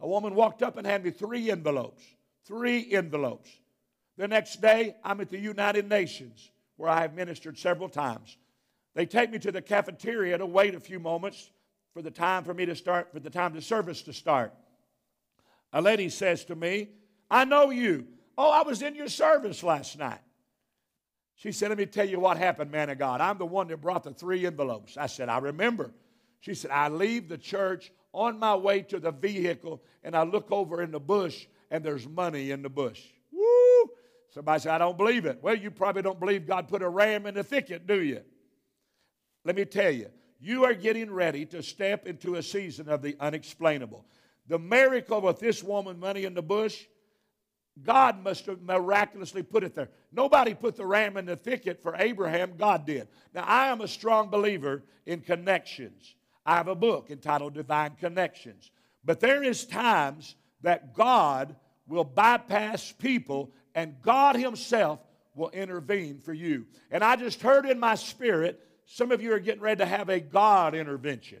A 0.00 0.08
woman 0.08 0.34
walked 0.34 0.62
up 0.62 0.76
and 0.76 0.86
handed 0.86 1.04
me 1.04 1.10
three 1.18 1.50
envelopes. 1.50 2.02
Three 2.46 2.92
envelopes. 2.92 3.50
The 4.16 4.28
next 4.28 4.60
day, 4.60 4.96
I'm 5.04 5.20
at 5.20 5.30
the 5.30 5.38
United 5.38 5.88
Nations, 5.88 6.50
where 6.76 6.90
I 6.90 7.02
have 7.02 7.14
ministered 7.14 7.58
several 7.58 7.88
times. 7.88 8.36
They 8.96 9.04
take 9.04 9.30
me 9.30 9.38
to 9.40 9.52
the 9.52 9.60
cafeteria 9.60 10.38
to 10.38 10.46
wait 10.46 10.74
a 10.74 10.80
few 10.80 10.98
moments 10.98 11.50
for 11.92 12.00
the 12.00 12.10
time 12.10 12.44
for 12.44 12.54
me 12.54 12.64
to 12.64 12.74
start, 12.74 13.12
for 13.12 13.20
the 13.20 13.28
time 13.28 13.52
the 13.52 13.60
service 13.60 14.00
to 14.02 14.14
start. 14.14 14.54
A 15.74 15.82
lady 15.82 16.08
says 16.08 16.46
to 16.46 16.56
me, 16.56 16.88
I 17.30 17.44
know 17.44 17.68
you. 17.68 18.06
Oh, 18.38 18.50
I 18.50 18.62
was 18.62 18.80
in 18.80 18.94
your 18.94 19.08
service 19.08 19.62
last 19.62 19.98
night. 19.98 20.20
She 21.34 21.52
said, 21.52 21.68
Let 21.68 21.76
me 21.76 21.84
tell 21.84 22.08
you 22.08 22.18
what 22.18 22.38
happened, 22.38 22.70
man 22.70 22.88
of 22.88 22.98
God. 22.98 23.20
I'm 23.20 23.36
the 23.36 23.44
one 23.44 23.68
that 23.68 23.82
brought 23.82 24.02
the 24.02 24.14
three 24.14 24.46
envelopes. 24.46 24.96
I 24.96 25.06
said, 25.06 25.28
I 25.28 25.38
remember. 25.38 25.90
She 26.40 26.54
said, 26.54 26.70
I 26.70 26.88
leave 26.88 27.28
the 27.28 27.36
church 27.36 27.92
on 28.14 28.38
my 28.38 28.54
way 28.54 28.80
to 28.80 28.98
the 28.98 29.10
vehicle 29.10 29.82
and 30.04 30.16
I 30.16 30.22
look 30.22 30.50
over 30.50 30.80
in 30.80 30.90
the 30.90 31.00
bush 31.00 31.46
and 31.70 31.84
there's 31.84 32.08
money 32.08 32.50
in 32.50 32.62
the 32.62 32.70
bush. 32.70 33.02
Woo! 33.30 33.90
Somebody 34.30 34.60
said, 34.60 34.72
I 34.72 34.78
don't 34.78 34.96
believe 34.96 35.26
it. 35.26 35.40
Well, 35.42 35.54
you 35.54 35.70
probably 35.70 36.00
don't 36.00 36.18
believe 36.18 36.46
God 36.46 36.68
put 36.68 36.80
a 36.80 36.88
ram 36.88 37.26
in 37.26 37.34
the 37.34 37.44
thicket, 37.44 37.86
do 37.86 38.00
you? 38.00 38.22
Let 39.46 39.54
me 39.54 39.64
tell 39.64 39.92
you, 39.92 40.08
You 40.40 40.64
are 40.64 40.74
getting 40.74 41.10
ready 41.10 41.46
to 41.46 41.62
step 41.62 42.06
into 42.06 42.34
a 42.34 42.42
season 42.42 42.88
of 42.88 43.00
the 43.00 43.16
unexplainable. 43.20 44.04
The 44.48 44.58
miracle 44.58 45.20
with 45.20 45.38
this 45.38 45.62
woman, 45.62 45.98
money 45.98 46.24
in 46.24 46.34
the 46.34 46.42
bush, 46.42 46.84
God 47.82 48.22
must 48.22 48.46
have 48.46 48.60
miraculously 48.60 49.42
put 49.42 49.62
it 49.64 49.74
there. 49.74 49.88
Nobody 50.12 50.52
put 50.52 50.76
the 50.76 50.84
ram 50.84 51.16
in 51.16 51.26
the 51.26 51.36
thicket 51.36 51.80
for 51.80 51.94
Abraham, 51.96 52.56
God 52.56 52.86
did. 52.86 53.08
Now, 53.34 53.44
I 53.44 53.68
am 53.68 53.80
a 53.80 53.88
strong 53.88 54.30
believer 54.30 54.82
in 55.06 55.20
connections. 55.20 56.16
I 56.44 56.56
have 56.56 56.68
a 56.68 56.74
book 56.74 57.10
entitled 57.10 57.54
Divine 57.54 57.92
Connections. 57.98 58.70
But 59.04 59.20
there 59.20 59.42
is 59.42 59.64
times 59.64 60.34
that 60.62 60.92
God 60.92 61.54
will 61.86 62.04
bypass 62.04 62.92
people 62.92 63.52
and 63.74 63.94
God 64.02 64.36
Himself 64.36 65.00
will 65.34 65.50
intervene 65.50 66.18
for 66.18 66.32
you. 66.32 66.66
And 66.90 67.04
I 67.04 67.16
just 67.16 67.42
heard 67.42 67.66
in 67.66 67.78
my 67.78 67.94
spirit, 67.94 68.60
some 68.86 69.12
of 69.12 69.20
you 69.20 69.32
are 69.32 69.38
getting 69.38 69.60
ready 69.60 69.78
to 69.78 69.86
have 69.86 70.08
a 70.08 70.20
God 70.20 70.74
intervention, 70.74 71.40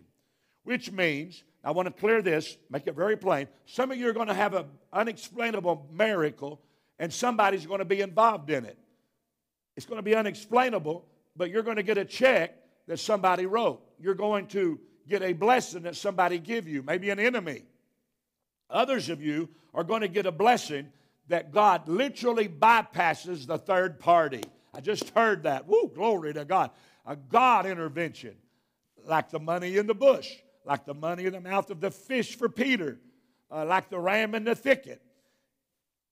which 0.64 0.90
means 0.90 1.44
I 1.64 1.70
want 1.70 1.86
to 1.86 1.92
clear 1.92 2.22
this, 2.22 2.56
make 2.70 2.86
it 2.86 2.94
very 2.94 3.16
plain. 3.16 3.48
Some 3.64 3.90
of 3.90 3.98
you 3.98 4.08
are 4.08 4.12
going 4.12 4.28
to 4.28 4.34
have 4.34 4.54
an 4.54 4.66
unexplainable 4.92 5.88
miracle, 5.92 6.60
and 6.98 7.12
somebody's 7.12 7.66
going 7.66 7.78
to 7.78 7.84
be 7.84 8.00
involved 8.00 8.50
in 8.50 8.64
it. 8.64 8.78
It's 9.76 9.86
going 9.86 9.98
to 9.98 10.02
be 10.02 10.14
unexplainable, 10.14 11.04
but 11.36 11.50
you're 11.50 11.62
going 11.62 11.76
to 11.76 11.82
get 11.82 11.98
a 11.98 12.04
check 12.04 12.54
that 12.86 12.98
somebody 12.98 13.46
wrote. 13.46 13.80
You're 14.00 14.14
going 14.14 14.46
to 14.48 14.78
get 15.08 15.22
a 15.22 15.32
blessing 15.32 15.82
that 15.82 15.96
somebody 15.96 16.38
give 16.38 16.68
you, 16.68 16.82
maybe 16.82 17.10
an 17.10 17.18
enemy. 17.18 17.64
Others 18.70 19.08
of 19.08 19.22
you 19.22 19.48
are 19.74 19.84
going 19.84 20.00
to 20.00 20.08
get 20.08 20.26
a 20.26 20.32
blessing 20.32 20.92
that 21.28 21.52
God 21.52 21.88
literally 21.88 22.48
bypasses 22.48 23.46
the 23.46 23.58
third 23.58 23.98
party. 23.98 24.42
I 24.74 24.80
just 24.80 25.10
heard 25.10 25.44
that. 25.44 25.66
Woo, 25.66 25.90
glory 25.92 26.32
to 26.34 26.44
God. 26.44 26.70
A 27.06 27.16
God 27.16 27.66
intervention, 27.66 28.34
like 29.04 29.30
the 29.30 29.38
money 29.40 29.76
in 29.76 29.86
the 29.86 29.94
bush 29.94 30.30
like 30.66 30.84
the 30.84 30.94
money 30.94 31.24
in 31.24 31.32
the 31.32 31.40
mouth 31.40 31.70
of 31.70 31.80
the 31.80 31.90
fish 31.90 32.36
for 32.36 32.48
Peter, 32.48 32.98
uh, 33.50 33.64
like 33.64 33.88
the 33.88 33.98
ram 33.98 34.34
in 34.34 34.44
the 34.44 34.54
thicket. 34.54 35.00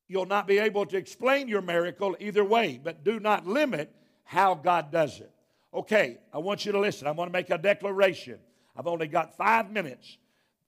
You'll 0.06 0.26
not 0.26 0.46
be 0.46 0.58
able 0.58 0.86
to 0.86 0.96
explain 0.96 1.48
your 1.48 1.60
miracle 1.60 2.16
either 2.20 2.44
way, 2.44 2.80
but 2.82 3.04
do 3.04 3.18
not 3.18 3.46
limit 3.46 3.92
how 4.22 4.54
God 4.54 4.92
does 4.92 5.18
it. 5.18 5.30
Okay, 5.72 6.18
I 6.32 6.38
want 6.38 6.64
you 6.64 6.72
to 6.72 6.78
listen. 6.78 7.08
I 7.08 7.10
want 7.10 7.28
to 7.28 7.32
make 7.32 7.50
a 7.50 7.58
declaration. 7.58 8.38
I've 8.76 8.86
only 8.86 9.08
got 9.08 9.36
five 9.36 9.70
minutes. 9.72 10.18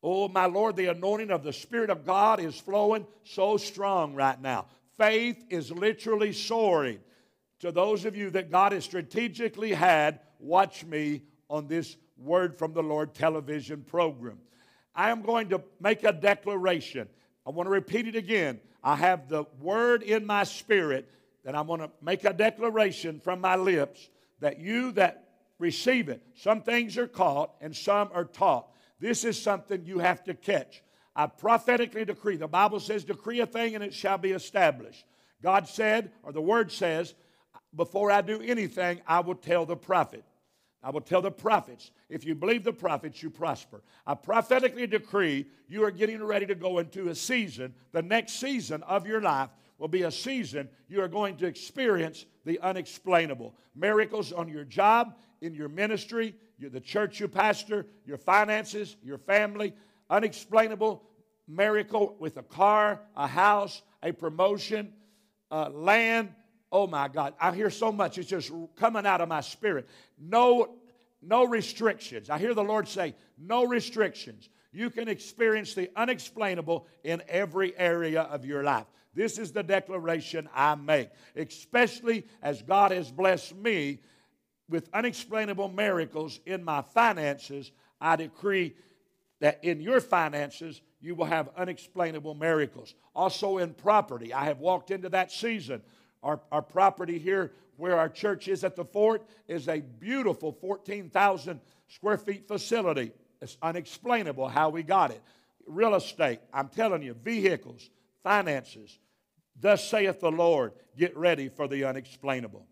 Oh, 0.03 0.29
my 0.29 0.47
Lord, 0.47 0.77
the 0.77 0.87
anointing 0.87 1.31
of 1.31 1.45
the 1.45 1.53
Spirit 1.53 1.91
of 1.91 2.05
God 2.05 2.41
is 2.41 2.59
flowing 2.59 3.07
so 3.25 3.57
strong 3.57 4.15
right 4.15 4.41
now. 4.41 4.67
Faith 4.97 5.45
is 5.49 5.71
literally 5.71 6.33
soaring. 6.33 6.99
To 7.61 7.73
those 7.73 8.05
of 8.05 8.17
you 8.17 8.31
that 8.31 8.51
God 8.51 8.73
has 8.73 8.85
strategically 8.85 9.73
had, 9.73 10.21
watch 10.39 10.85
me 10.85 11.23
on 11.49 11.67
this 11.67 11.97
Word 12.19 12.57
from 12.57 12.73
the 12.73 12.83
Lord 12.83 13.15
television 13.15 13.83
program. 13.83 14.39
I 14.95 15.11
am 15.11 15.23
going 15.23 15.51
to 15.51 15.63
make 15.81 16.05
a 16.05 16.13
declaration. 16.13 17.09
I 17.47 17.51
want 17.51 17.67
to 17.67 17.71
repeat 17.71 18.07
it 18.07 18.17
again. 18.17 18.61
I 18.83 18.97
have 18.97 19.29
the 19.29 19.45
Word 19.61 20.03
in 20.03 20.27
my 20.27 20.45
spirit 20.45 21.11
that 21.45 21.55
I'm 21.55 21.67
going 21.67 21.81
to 21.81 21.91
make 22.03 22.25
a 22.25 22.33
declaration 22.33 23.21
from 23.21 23.41
my 23.41 23.57
lips 23.57 24.09
that 24.41 24.59
you 24.59 24.93
that 24.93 25.27
receive 25.59 26.09
it, 26.09 26.23
some 26.35 26.63
things 26.63 26.99
are 26.99 27.07
caught 27.07 27.55
and 27.61 27.75
some 27.75 28.11
are 28.13 28.25
taught. 28.25 28.69
This 29.01 29.25
is 29.25 29.41
something 29.41 29.85
you 29.85 29.99
have 29.99 30.25
to 30.25 30.35
catch. 30.35 30.83
I 31.15 31.27
prophetically 31.27 32.05
decree. 32.05 32.37
The 32.37 32.47
Bible 32.47 32.81
says, 32.81 33.05
decree 33.05 33.41
a 33.41 33.47
thing 33.47 33.75
and 33.75 33.83
it 33.83 33.95
shall 33.95 34.19
be 34.19 34.33
established. 34.33 35.05
God 35.43 35.69
said, 35.69 36.11
or 36.23 36.33
the 36.33 36.43
Word 36.43 36.71
says, 36.71 37.15
before 37.77 38.11
I 38.11 38.23
do 38.23 38.41
anything, 38.41 39.01
I 39.07 39.21
will 39.21 39.35
tell 39.35 39.67
the 39.67 39.77
prophet. 39.77 40.25
I 40.83 40.91
will 40.91 41.01
tell 41.01 41.21
the 41.21 41.31
prophets, 41.31 41.91
if 42.09 42.25
you 42.25 42.35
believe 42.35 42.63
the 42.63 42.73
prophets, 42.73 43.23
you 43.23 43.29
prosper. 43.29 43.83
I 44.07 44.15
prophetically 44.15 44.87
decree 44.87 45.47
you 45.69 45.83
are 45.85 45.91
getting 45.91 46.23
ready 46.23 46.47
to 46.47 46.55
go 46.55 46.79
into 46.79 47.09
a 47.09 47.15
season. 47.15 47.75
The 47.93 48.03
next 48.03 48.35
season 48.35 48.83
of 48.85 49.07
your 49.07 49.21
life 49.21 49.51
will 49.79 49.89
be 49.89 50.03
a 50.03 50.11
season 50.11 50.69
you 50.89 51.03
are 51.03 51.09
going 51.09 51.37
to 51.39 51.47
experience 51.47 52.25
the 52.45 52.61
unexplainable. 52.61 53.55
Miracles 53.75 54.33
on 54.33 54.49
your 54.49 54.65
job, 54.65 55.17
in 55.41 55.55
your 55.55 55.69
ministry, 55.69 56.35
the 56.59 56.81
church 56.81 57.21
you 57.21 57.29
pastor, 57.29 57.87
your 58.07 58.19
finances, 58.19 58.97
your 59.03 59.19
family. 59.19 59.75
Unexplainable 60.09 61.03
miracle 61.49 62.17
with 62.19 62.37
a 62.37 62.43
car, 62.43 63.01
a 63.17 63.27
house, 63.27 63.83
a 64.03 64.13
promotion, 64.13 64.93
uh, 65.51 65.69
land, 65.71 66.33
Oh 66.73 66.87
my 66.87 67.09
God, 67.09 67.35
I 67.41 67.55
hear 67.55 67.71
so 67.71 67.93
much. 67.93 68.19
It's 68.19 68.29
just 68.29 68.51
coming 68.77 69.07
out 69.07 69.21
of 69.21 69.29
my 69.29 69.41
spirit. 69.41 69.89
No, 70.19 70.77
no 71.23 71.45
restrictions. 71.45 72.29
I 72.31 72.39
hear 72.39 72.55
the 72.55 72.65
Lord 72.65 72.89
say, 72.89 73.15
no 73.39 73.65
restrictions. 73.65 74.49
You 74.73 74.91
can 74.91 75.09
experience 75.09 75.75
the 75.75 75.91
unexplainable 75.97 76.87
in 77.05 77.23
every 77.29 77.77
area 77.79 78.23
of 78.23 78.45
your 78.45 78.63
life. 78.63 78.87
This 79.15 79.39
is 79.39 79.53
the 79.53 79.63
declaration 79.63 80.49
I 80.55 80.75
make, 80.75 81.09
especially 81.35 82.27
as 82.43 82.61
God 82.61 82.91
has 82.91 83.11
blessed 83.11 83.57
me 83.57 84.01
with 84.69 84.91
unexplainable 84.93 85.69
miracles 85.71 86.41
in 86.45 86.63
my 86.63 86.83
finances. 86.83 87.73
I 87.99 88.17
decree 88.17 88.75
that 89.41 89.65
in 89.65 89.81
your 89.81 90.01
finances, 90.01 90.83
you 91.01 91.15
will 91.15 91.25
have 91.25 91.49
unexplainable 91.57 92.35
miracles. 92.35 92.95
Also 93.15 93.59
in 93.59 93.73
property, 93.73 94.35
I 94.35 94.45
have 94.45 94.59
walked 94.59 94.91
into 94.91 95.09
that 95.11 95.33
season 95.33 95.83
our, 96.27 96.41
our 96.51 96.63
property 96.63 97.19
here, 97.19 97.53
where 97.77 97.97
our 97.99 98.09
church 98.09 98.49
is 98.49 98.65
at 98.65 98.75
the 98.75 98.85
fort, 98.85 99.25
is 99.47 99.69
a 99.69 99.81
beautiful 99.81 100.53
14,000 100.53 101.61
square 101.89 102.19
feet 102.19 102.49
facility. 102.49 103.13
It's 103.41 103.57
unexplainable 103.63 104.49
how 104.49 104.71
we 104.71 104.83
got 104.83 105.13
it. 105.13 105.23
Real 105.67 105.95
estate, 105.95 106.41
I'm 106.53 106.69
telling 106.69 107.03
you, 107.03 107.15
vehicles, 107.15 107.91
finances. 108.25 108.99
Thus 109.59 109.89
saith 109.89 110.21
the 110.21 110.31
Lord, 110.31 110.73
get 110.99 111.17
ready 111.17 111.49
for 111.49 111.69
the 111.69 111.85
unexplainable. 111.85 112.67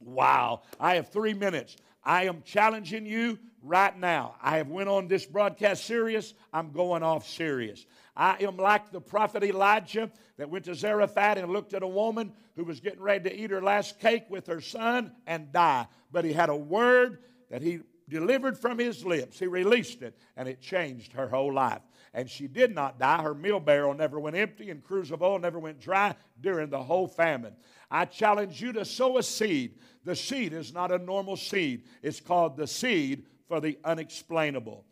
Wow, 0.00 0.62
I 0.78 0.94
have 0.94 1.08
three 1.08 1.34
minutes. 1.34 1.76
I 2.08 2.24
am 2.24 2.42
challenging 2.42 3.04
you 3.04 3.38
right 3.62 3.94
now. 3.96 4.36
I 4.42 4.56
have 4.56 4.68
went 4.68 4.88
on 4.88 5.08
this 5.08 5.26
broadcast 5.26 5.84
serious. 5.84 6.32
I'm 6.54 6.72
going 6.72 7.02
off 7.02 7.28
serious. 7.28 7.84
I 8.16 8.38
am 8.40 8.56
like 8.56 8.90
the 8.90 9.00
prophet 9.00 9.44
Elijah 9.44 10.10
that 10.38 10.48
went 10.48 10.64
to 10.64 10.74
Zarephath 10.74 11.36
and 11.36 11.52
looked 11.52 11.74
at 11.74 11.82
a 11.82 11.86
woman 11.86 12.32
who 12.56 12.64
was 12.64 12.80
getting 12.80 13.02
ready 13.02 13.28
to 13.28 13.38
eat 13.38 13.50
her 13.50 13.60
last 13.60 14.00
cake 14.00 14.24
with 14.30 14.46
her 14.46 14.62
son 14.62 15.12
and 15.26 15.52
die. 15.52 15.86
But 16.10 16.24
he 16.24 16.32
had 16.32 16.48
a 16.48 16.56
word 16.56 17.18
that 17.50 17.60
he 17.60 17.80
delivered 18.08 18.56
from 18.56 18.78
his 18.78 19.04
lips. 19.04 19.38
He 19.38 19.46
released 19.46 20.00
it, 20.00 20.16
and 20.34 20.48
it 20.48 20.62
changed 20.62 21.12
her 21.12 21.28
whole 21.28 21.52
life. 21.52 21.82
And 22.14 22.30
she 22.30 22.46
did 22.46 22.74
not 22.74 22.98
die. 22.98 23.22
Her 23.22 23.34
meal 23.34 23.60
barrel 23.60 23.92
never 23.92 24.18
went 24.18 24.34
empty, 24.34 24.70
and 24.70 24.82
cruse 24.82 25.10
of 25.10 25.22
oil 25.22 25.38
never 25.38 25.58
went 25.58 25.78
dry 25.78 26.14
during 26.40 26.70
the 26.70 26.82
whole 26.82 27.06
famine. 27.06 27.54
I 27.90 28.04
challenge 28.04 28.60
you 28.60 28.72
to 28.74 28.84
sow 28.84 29.18
a 29.18 29.22
seed. 29.22 29.74
The 30.04 30.16
seed 30.16 30.52
is 30.52 30.72
not 30.72 30.92
a 30.92 30.98
normal 30.98 31.36
seed, 31.36 31.84
it's 32.02 32.20
called 32.20 32.56
the 32.56 32.66
seed 32.66 33.24
for 33.46 33.60
the 33.60 33.78
unexplainable. 33.84 34.84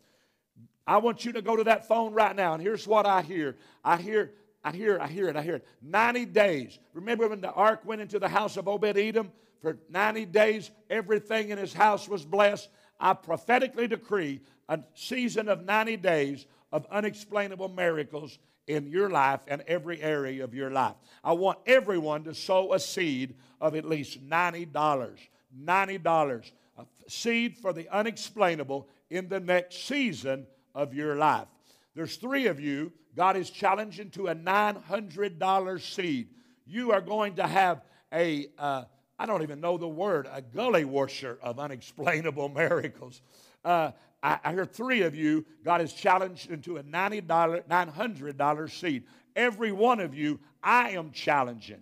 I 0.85 0.97
want 0.97 1.25
you 1.25 1.33
to 1.33 1.41
go 1.41 1.55
to 1.55 1.65
that 1.65 1.87
phone 1.87 2.13
right 2.13 2.35
now, 2.35 2.53
and 2.53 2.61
here's 2.61 2.87
what 2.87 3.05
I 3.05 3.21
hear. 3.21 3.57
I 3.83 3.97
hear, 3.97 4.31
I 4.63 4.71
hear, 4.71 4.99
I 4.99 5.07
hear 5.07 5.27
it, 5.27 5.35
I 5.35 5.41
hear 5.41 5.55
it. 5.55 5.67
90 5.81 6.25
days. 6.25 6.79
Remember 6.93 7.27
when 7.27 7.41
the 7.41 7.51
ark 7.51 7.81
went 7.83 8.01
into 8.01 8.19
the 8.19 8.29
house 8.29 8.57
of 8.57 8.67
Obed 8.67 8.97
Edom? 8.97 9.31
For 9.61 9.77
90 9.89 10.25
days, 10.27 10.71
everything 10.89 11.49
in 11.49 11.57
his 11.57 11.73
house 11.73 12.07
was 12.07 12.23
blessed. 12.23 12.69
I 12.99 13.13
prophetically 13.13 13.87
decree 13.87 14.41
a 14.69 14.79
season 14.93 15.49
of 15.49 15.65
90 15.65 15.97
days 15.97 16.45
of 16.71 16.85
unexplainable 16.91 17.69
miracles 17.69 18.39
in 18.67 18.87
your 18.87 19.09
life 19.09 19.39
and 19.47 19.63
every 19.67 20.01
area 20.01 20.43
of 20.43 20.53
your 20.53 20.69
life. 20.69 20.95
I 21.23 21.33
want 21.33 21.59
everyone 21.65 22.23
to 22.25 22.33
sow 22.33 22.73
a 22.73 22.79
seed 22.79 23.35
of 23.59 23.75
at 23.75 23.85
least 23.85 24.27
$90. 24.27 24.71
$90. 24.71 26.51
A 26.77 26.85
seed 27.07 27.57
for 27.57 27.73
the 27.73 27.89
unexplainable 27.89 28.87
in 29.09 29.29
the 29.29 29.39
next 29.39 29.87
season 29.87 30.45
of 30.75 30.93
your 30.93 31.15
life. 31.15 31.47
There's 31.95 32.17
three 32.17 32.47
of 32.47 32.59
you. 32.59 32.91
God 33.15 33.35
is 33.37 33.49
challenging 33.49 34.11
to 34.11 34.27
a 34.27 34.35
$900 34.35 35.81
seed. 35.81 36.29
You 36.65 36.91
are 36.91 37.01
going 37.01 37.35
to 37.35 37.47
have 37.47 37.81
a 38.13 38.47
uh, 38.59 38.83
I 39.19 39.25
don't 39.25 39.41
even 39.41 39.59
know 39.59 39.77
the 39.77 39.87
word, 39.87 40.27
a 40.31 40.41
gully 40.41 40.85
washer 40.85 41.39
of 41.41 41.57
unexplainable 41.59 42.49
miracles. 42.55 43.21
Uh, 43.65 43.91
I, 44.23 44.39
I 44.43 44.51
hear 44.53 44.65
three 44.65 45.01
of 45.01 45.15
you, 45.15 45.45
God 45.63 45.81
has 45.81 45.93
challenged 45.93 46.49
into 46.49 46.77
a 46.77 46.83
$90, 46.83 47.27
$900 47.67 48.71
seed. 48.71 49.03
Every 49.35 49.71
one 49.71 49.99
of 49.99 50.15
you, 50.15 50.39
I 50.63 50.91
am 50.91 51.11
challenging. 51.11 51.81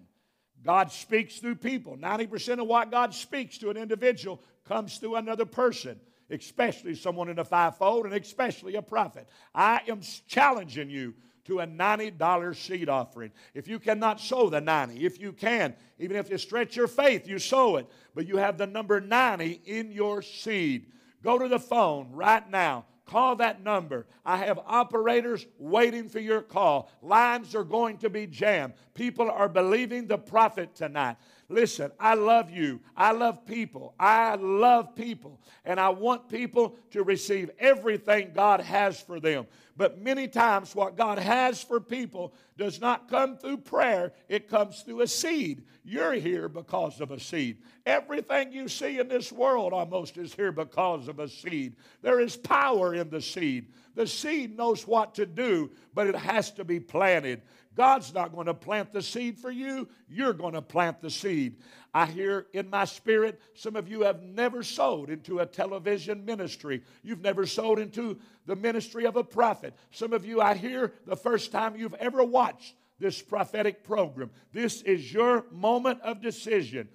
God 0.63 0.91
speaks 0.91 1.39
through 1.39 1.56
people. 1.56 1.95
90% 1.98 2.60
of 2.60 2.67
what 2.67 2.91
God 2.91 3.13
speaks 3.13 3.58
to 3.60 3.69
an 3.69 3.78
individual 3.78 4.41
comes 4.65 4.98
through 4.98 5.15
another 5.15 5.45
person 5.45 6.00
especially 6.30 6.95
someone 6.95 7.30
in 7.30 7.36
the 7.36 7.45
fivefold, 7.45 8.06
and 8.06 8.13
especially 8.13 8.76
a 8.76 8.82
prophet. 8.82 9.28
I 9.54 9.82
am 9.88 10.02
challenging 10.28 10.89
you 10.89 11.13
to 11.45 11.60
a 11.60 11.67
$90 11.67 12.56
seed 12.56 12.89
offering. 12.89 13.32
If 13.54 13.67
you 13.67 13.80
cannot 13.80 14.19
sow 14.19 14.50
the 14.50 14.62
90, 14.62 15.06
if 15.06 15.19
you 15.19 15.32
can, 15.32 15.76
even 16.00 16.17
if 16.17 16.30
you 16.30 16.38
stretch 16.38 16.76
your 16.76 16.88
faith, 16.88 17.28
you 17.28 17.38
sow 17.38 17.76
it, 17.78 17.88
but 18.15 18.28
you 18.28 18.38
have 18.38 18.58
the 18.58 18.65
number 18.65 19.00
90 19.00 19.62
in 19.65 19.91
your 19.91 20.21
seed. 20.21 20.91
Go 21.26 21.40
to 21.40 21.48
the 21.48 21.58
phone 21.58 22.12
right 22.12 22.48
now. 22.52 22.86
Call 23.08 23.36
that 23.38 23.64
number. 23.64 24.06
I 24.24 24.38
have 24.38 24.60
operators 24.64 25.48
waiting 25.58 26.08
for 26.08 26.20
your 26.20 26.44
call. 26.44 26.92
Lines 27.02 27.56
are 27.56 27.64
going 27.64 27.98
to 27.98 28.12
be 28.12 28.28
jammed. 28.28 28.74
People 28.94 29.32
are 29.32 29.50
believing 29.50 30.06
the 30.06 30.20
prophet 30.20 30.76
tonight. 30.76 31.18
Listen, 31.48 31.92
I 32.00 32.16
love 32.16 32.50
you. 32.50 32.80
I 32.98 33.12
love 33.12 33.46
people. 33.46 33.94
I 34.00 34.36
love 34.36 34.96
people. 34.96 35.40
And 35.64 35.80
I 35.80 35.90
want 35.90 36.28
people 36.28 36.76
to 36.92 37.04
receive 37.04 37.52
everything 37.60 38.32
God 38.34 38.62
has 38.62 39.00
for 39.00 39.20
them. 39.20 39.46
But 39.78 40.02
many 40.02 40.28
times, 40.28 40.74
what 40.74 40.96
God 40.96 41.20
has 41.20 41.62
for 41.62 41.80
people 41.80 42.34
does 42.58 42.80
not 42.80 43.10
come 43.10 43.38
through 43.38 43.58
prayer, 43.58 44.14
it 44.30 44.50
comes 44.50 44.82
through 44.82 45.02
a 45.02 45.08
seed. 45.08 45.66
You're 45.84 46.14
here 46.14 46.48
because 46.48 47.02
of 47.02 47.12
a 47.12 47.20
seed. 47.20 47.58
Everything 47.86 48.54
you 48.54 48.68
see 48.68 49.00
in 49.00 49.08
this 49.08 49.32
world 49.32 49.74
almost 49.74 50.18
is 50.18 50.34
here 50.34 50.54
because 50.54 51.08
of 51.08 51.20
a 51.20 51.28
seed. 51.28 51.76
There 52.02 52.22
is 52.22 52.38
power 52.38 52.96
in 52.96 53.10
the 53.10 53.22
seed. 53.22 53.74
The 53.96 54.08
seed 54.08 54.58
knows 54.58 54.88
what 54.88 55.14
to 55.16 55.26
do, 55.26 55.72
but 55.94 56.08
it 56.08 56.16
has 56.16 56.52
to 56.52 56.64
be 56.64 56.80
planted. 56.80 57.42
God's 57.76 58.14
not 58.14 58.34
going 58.34 58.48
to 58.48 58.54
plant 58.54 58.92
the 58.92 59.02
seed 59.02 59.38
for 59.38 59.52
you, 59.52 59.88
you're 60.08 60.34
going 60.34 60.54
to 60.54 60.62
plant 60.62 61.02
the 61.02 61.10
seed. 61.10 61.58
I 61.94 62.06
hear 62.06 62.48
in 62.54 62.70
my 62.70 62.86
spirit, 62.86 63.40
some 63.54 63.76
of 63.76 63.88
you 63.88 64.02
have 64.02 64.22
never 64.22 64.64
sowed 64.64 65.10
into 65.10 65.40
a 65.40 65.46
television 65.46 66.26
ministry. 66.26 66.82
You've 67.04 67.22
never 67.22 67.46
sowed 67.46 67.80
into 67.80 68.20
the 68.46 68.56
ministry 68.56 69.06
of 69.06 69.16
a 69.16 69.24
prophet. 69.24 69.74
Some 69.92 70.14
of 70.14 70.26
you, 70.26 70.42
I 70.42 70.56
hear 70.56 70.94
the 71.06 71.16
first 71.16 71.52
time 71.52 71.78
you've 71.78 71.94
ever 71.96 72.24
watched 72.24 72.76
this 73.00 73.22
prophetic 73.22 73.84
program. 73.84 74.30
This 74.54 74.82
is 74.82 75.12
your 75.12 75.46
moment 75.52 76.02
of 76.02 76.22
decision. 76.22 76.90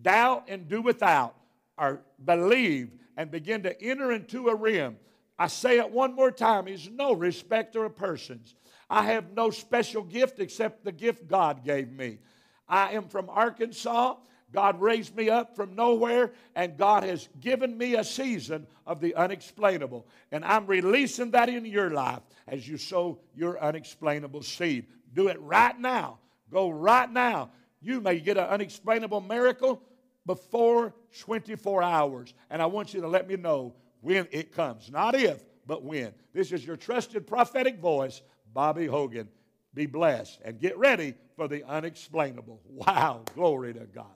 Doubt 0.00 0.44
and 0.48 0.68
do 0.68 0.82
without, 0.82 1.36
or 1.78 2.02
believe 2.24 2.90
and 3.16 3.30
begin 3.30 3.62
to 3.62 3.82
enter 3.82 4.12
into 4.12 4.48
a 4.48 4.54
realm. 4.54 4.96
I 5.38 5.48
say 5.48 5.78
it 5.78 5.90
one 5.90 6.14
more 6.14 6.30
time 6.30 6.66
He's 6.66 6.88
no 6.88 7.12
respecter 7.12 7.84
of 7.84 7.96
persons. 7.96 8.54
I 8.88 9.04
have 9.04 9.32
no 9.32 9.50
special 9.50 10.02
gift 10.02 10.40
except 10.40 10.84
the 10.84 10.92
gift 10.92 11.26
God 11.26 11.64
gave 11.64 11.90
me. 11.90 12.18
I 12.68 12.92
am 12.92 13.08
from 13.08 13.28
Arkansas. 13.30 14.16
God 14.52 14.80
raised 14.80 15.16
me 15.16 15.28
up 15.28 15.56
from 15.56 15.74
nowhere, 15.74 16.32
and 16.54 16.78
God 16.78 17.02
has 17.02 17.28
given 17.40 17.76
me 17.76 17.96
a 17.96 18.04
season 18.04 18.68
of 18.86 19.00
the 19.00 19.14
unexplainable. 19.16 20.06
And 20.30 20.44
I'm 20.44 20.66
releasing 20.66 21.32
that 21.32 21.48
in 21.48 21.64
your 21.64 21.90
life 21.90 22.20
as 22.46 22.66
you 22.68 22.78
sow 22.78 23.18
your 23.34 23.60
unexplainable 23.60 24.42
seed. 24.42 24.86
Do 25.12 25.28
it 25.28 25.40
right 25.40 25.78
now. 25.78 26.18
Go 26.52 26.70
right 26.70 27.10
now. 27.10 27.50
You 27.80 28.00
may 28.00 28.20
get 28.20 28.38
an 28.38 28.44
unexplainable 28.44 29.22
miracle 29.22 29.82
before 30.24 30.94
24 31.18 31.82
hours. 31.82 32.32
And 32.48 32.62
I 32.62 32.66
want 32.66 32.94
you 32.94 33.00
to 33.00 33.08
let 33.08 33.28
me 33.28 33.36
know 33.36 33.74
when 34.02 34.28
it 34.30 34.52
comes. 34.52 34.90
Not 34.90 35.16
if, 35.16 35.44
but 35.66 35.82
when. 35.82 36.12
This 36.32 36.52
is 36.52 36.64
your 36.64 36.76
trusted 36.76 37.26
prophetic 37.26 37.78
voice 37.78 38.22
Bobby 38.54 38.86
Hogan. 38.86 39.28
Be 39.74 39.86
blessed 39.86 40.40
and 40.44 40.60
get 40.60 40.78
ready 40.78 41.14
for 41.36 41.48
the 41.48 41.64
unexplainable. 41.64 42.60
Wow, 42.68 43.24
glory 43.34 43.74
to 43.74 43.86
God. 43.86 44.14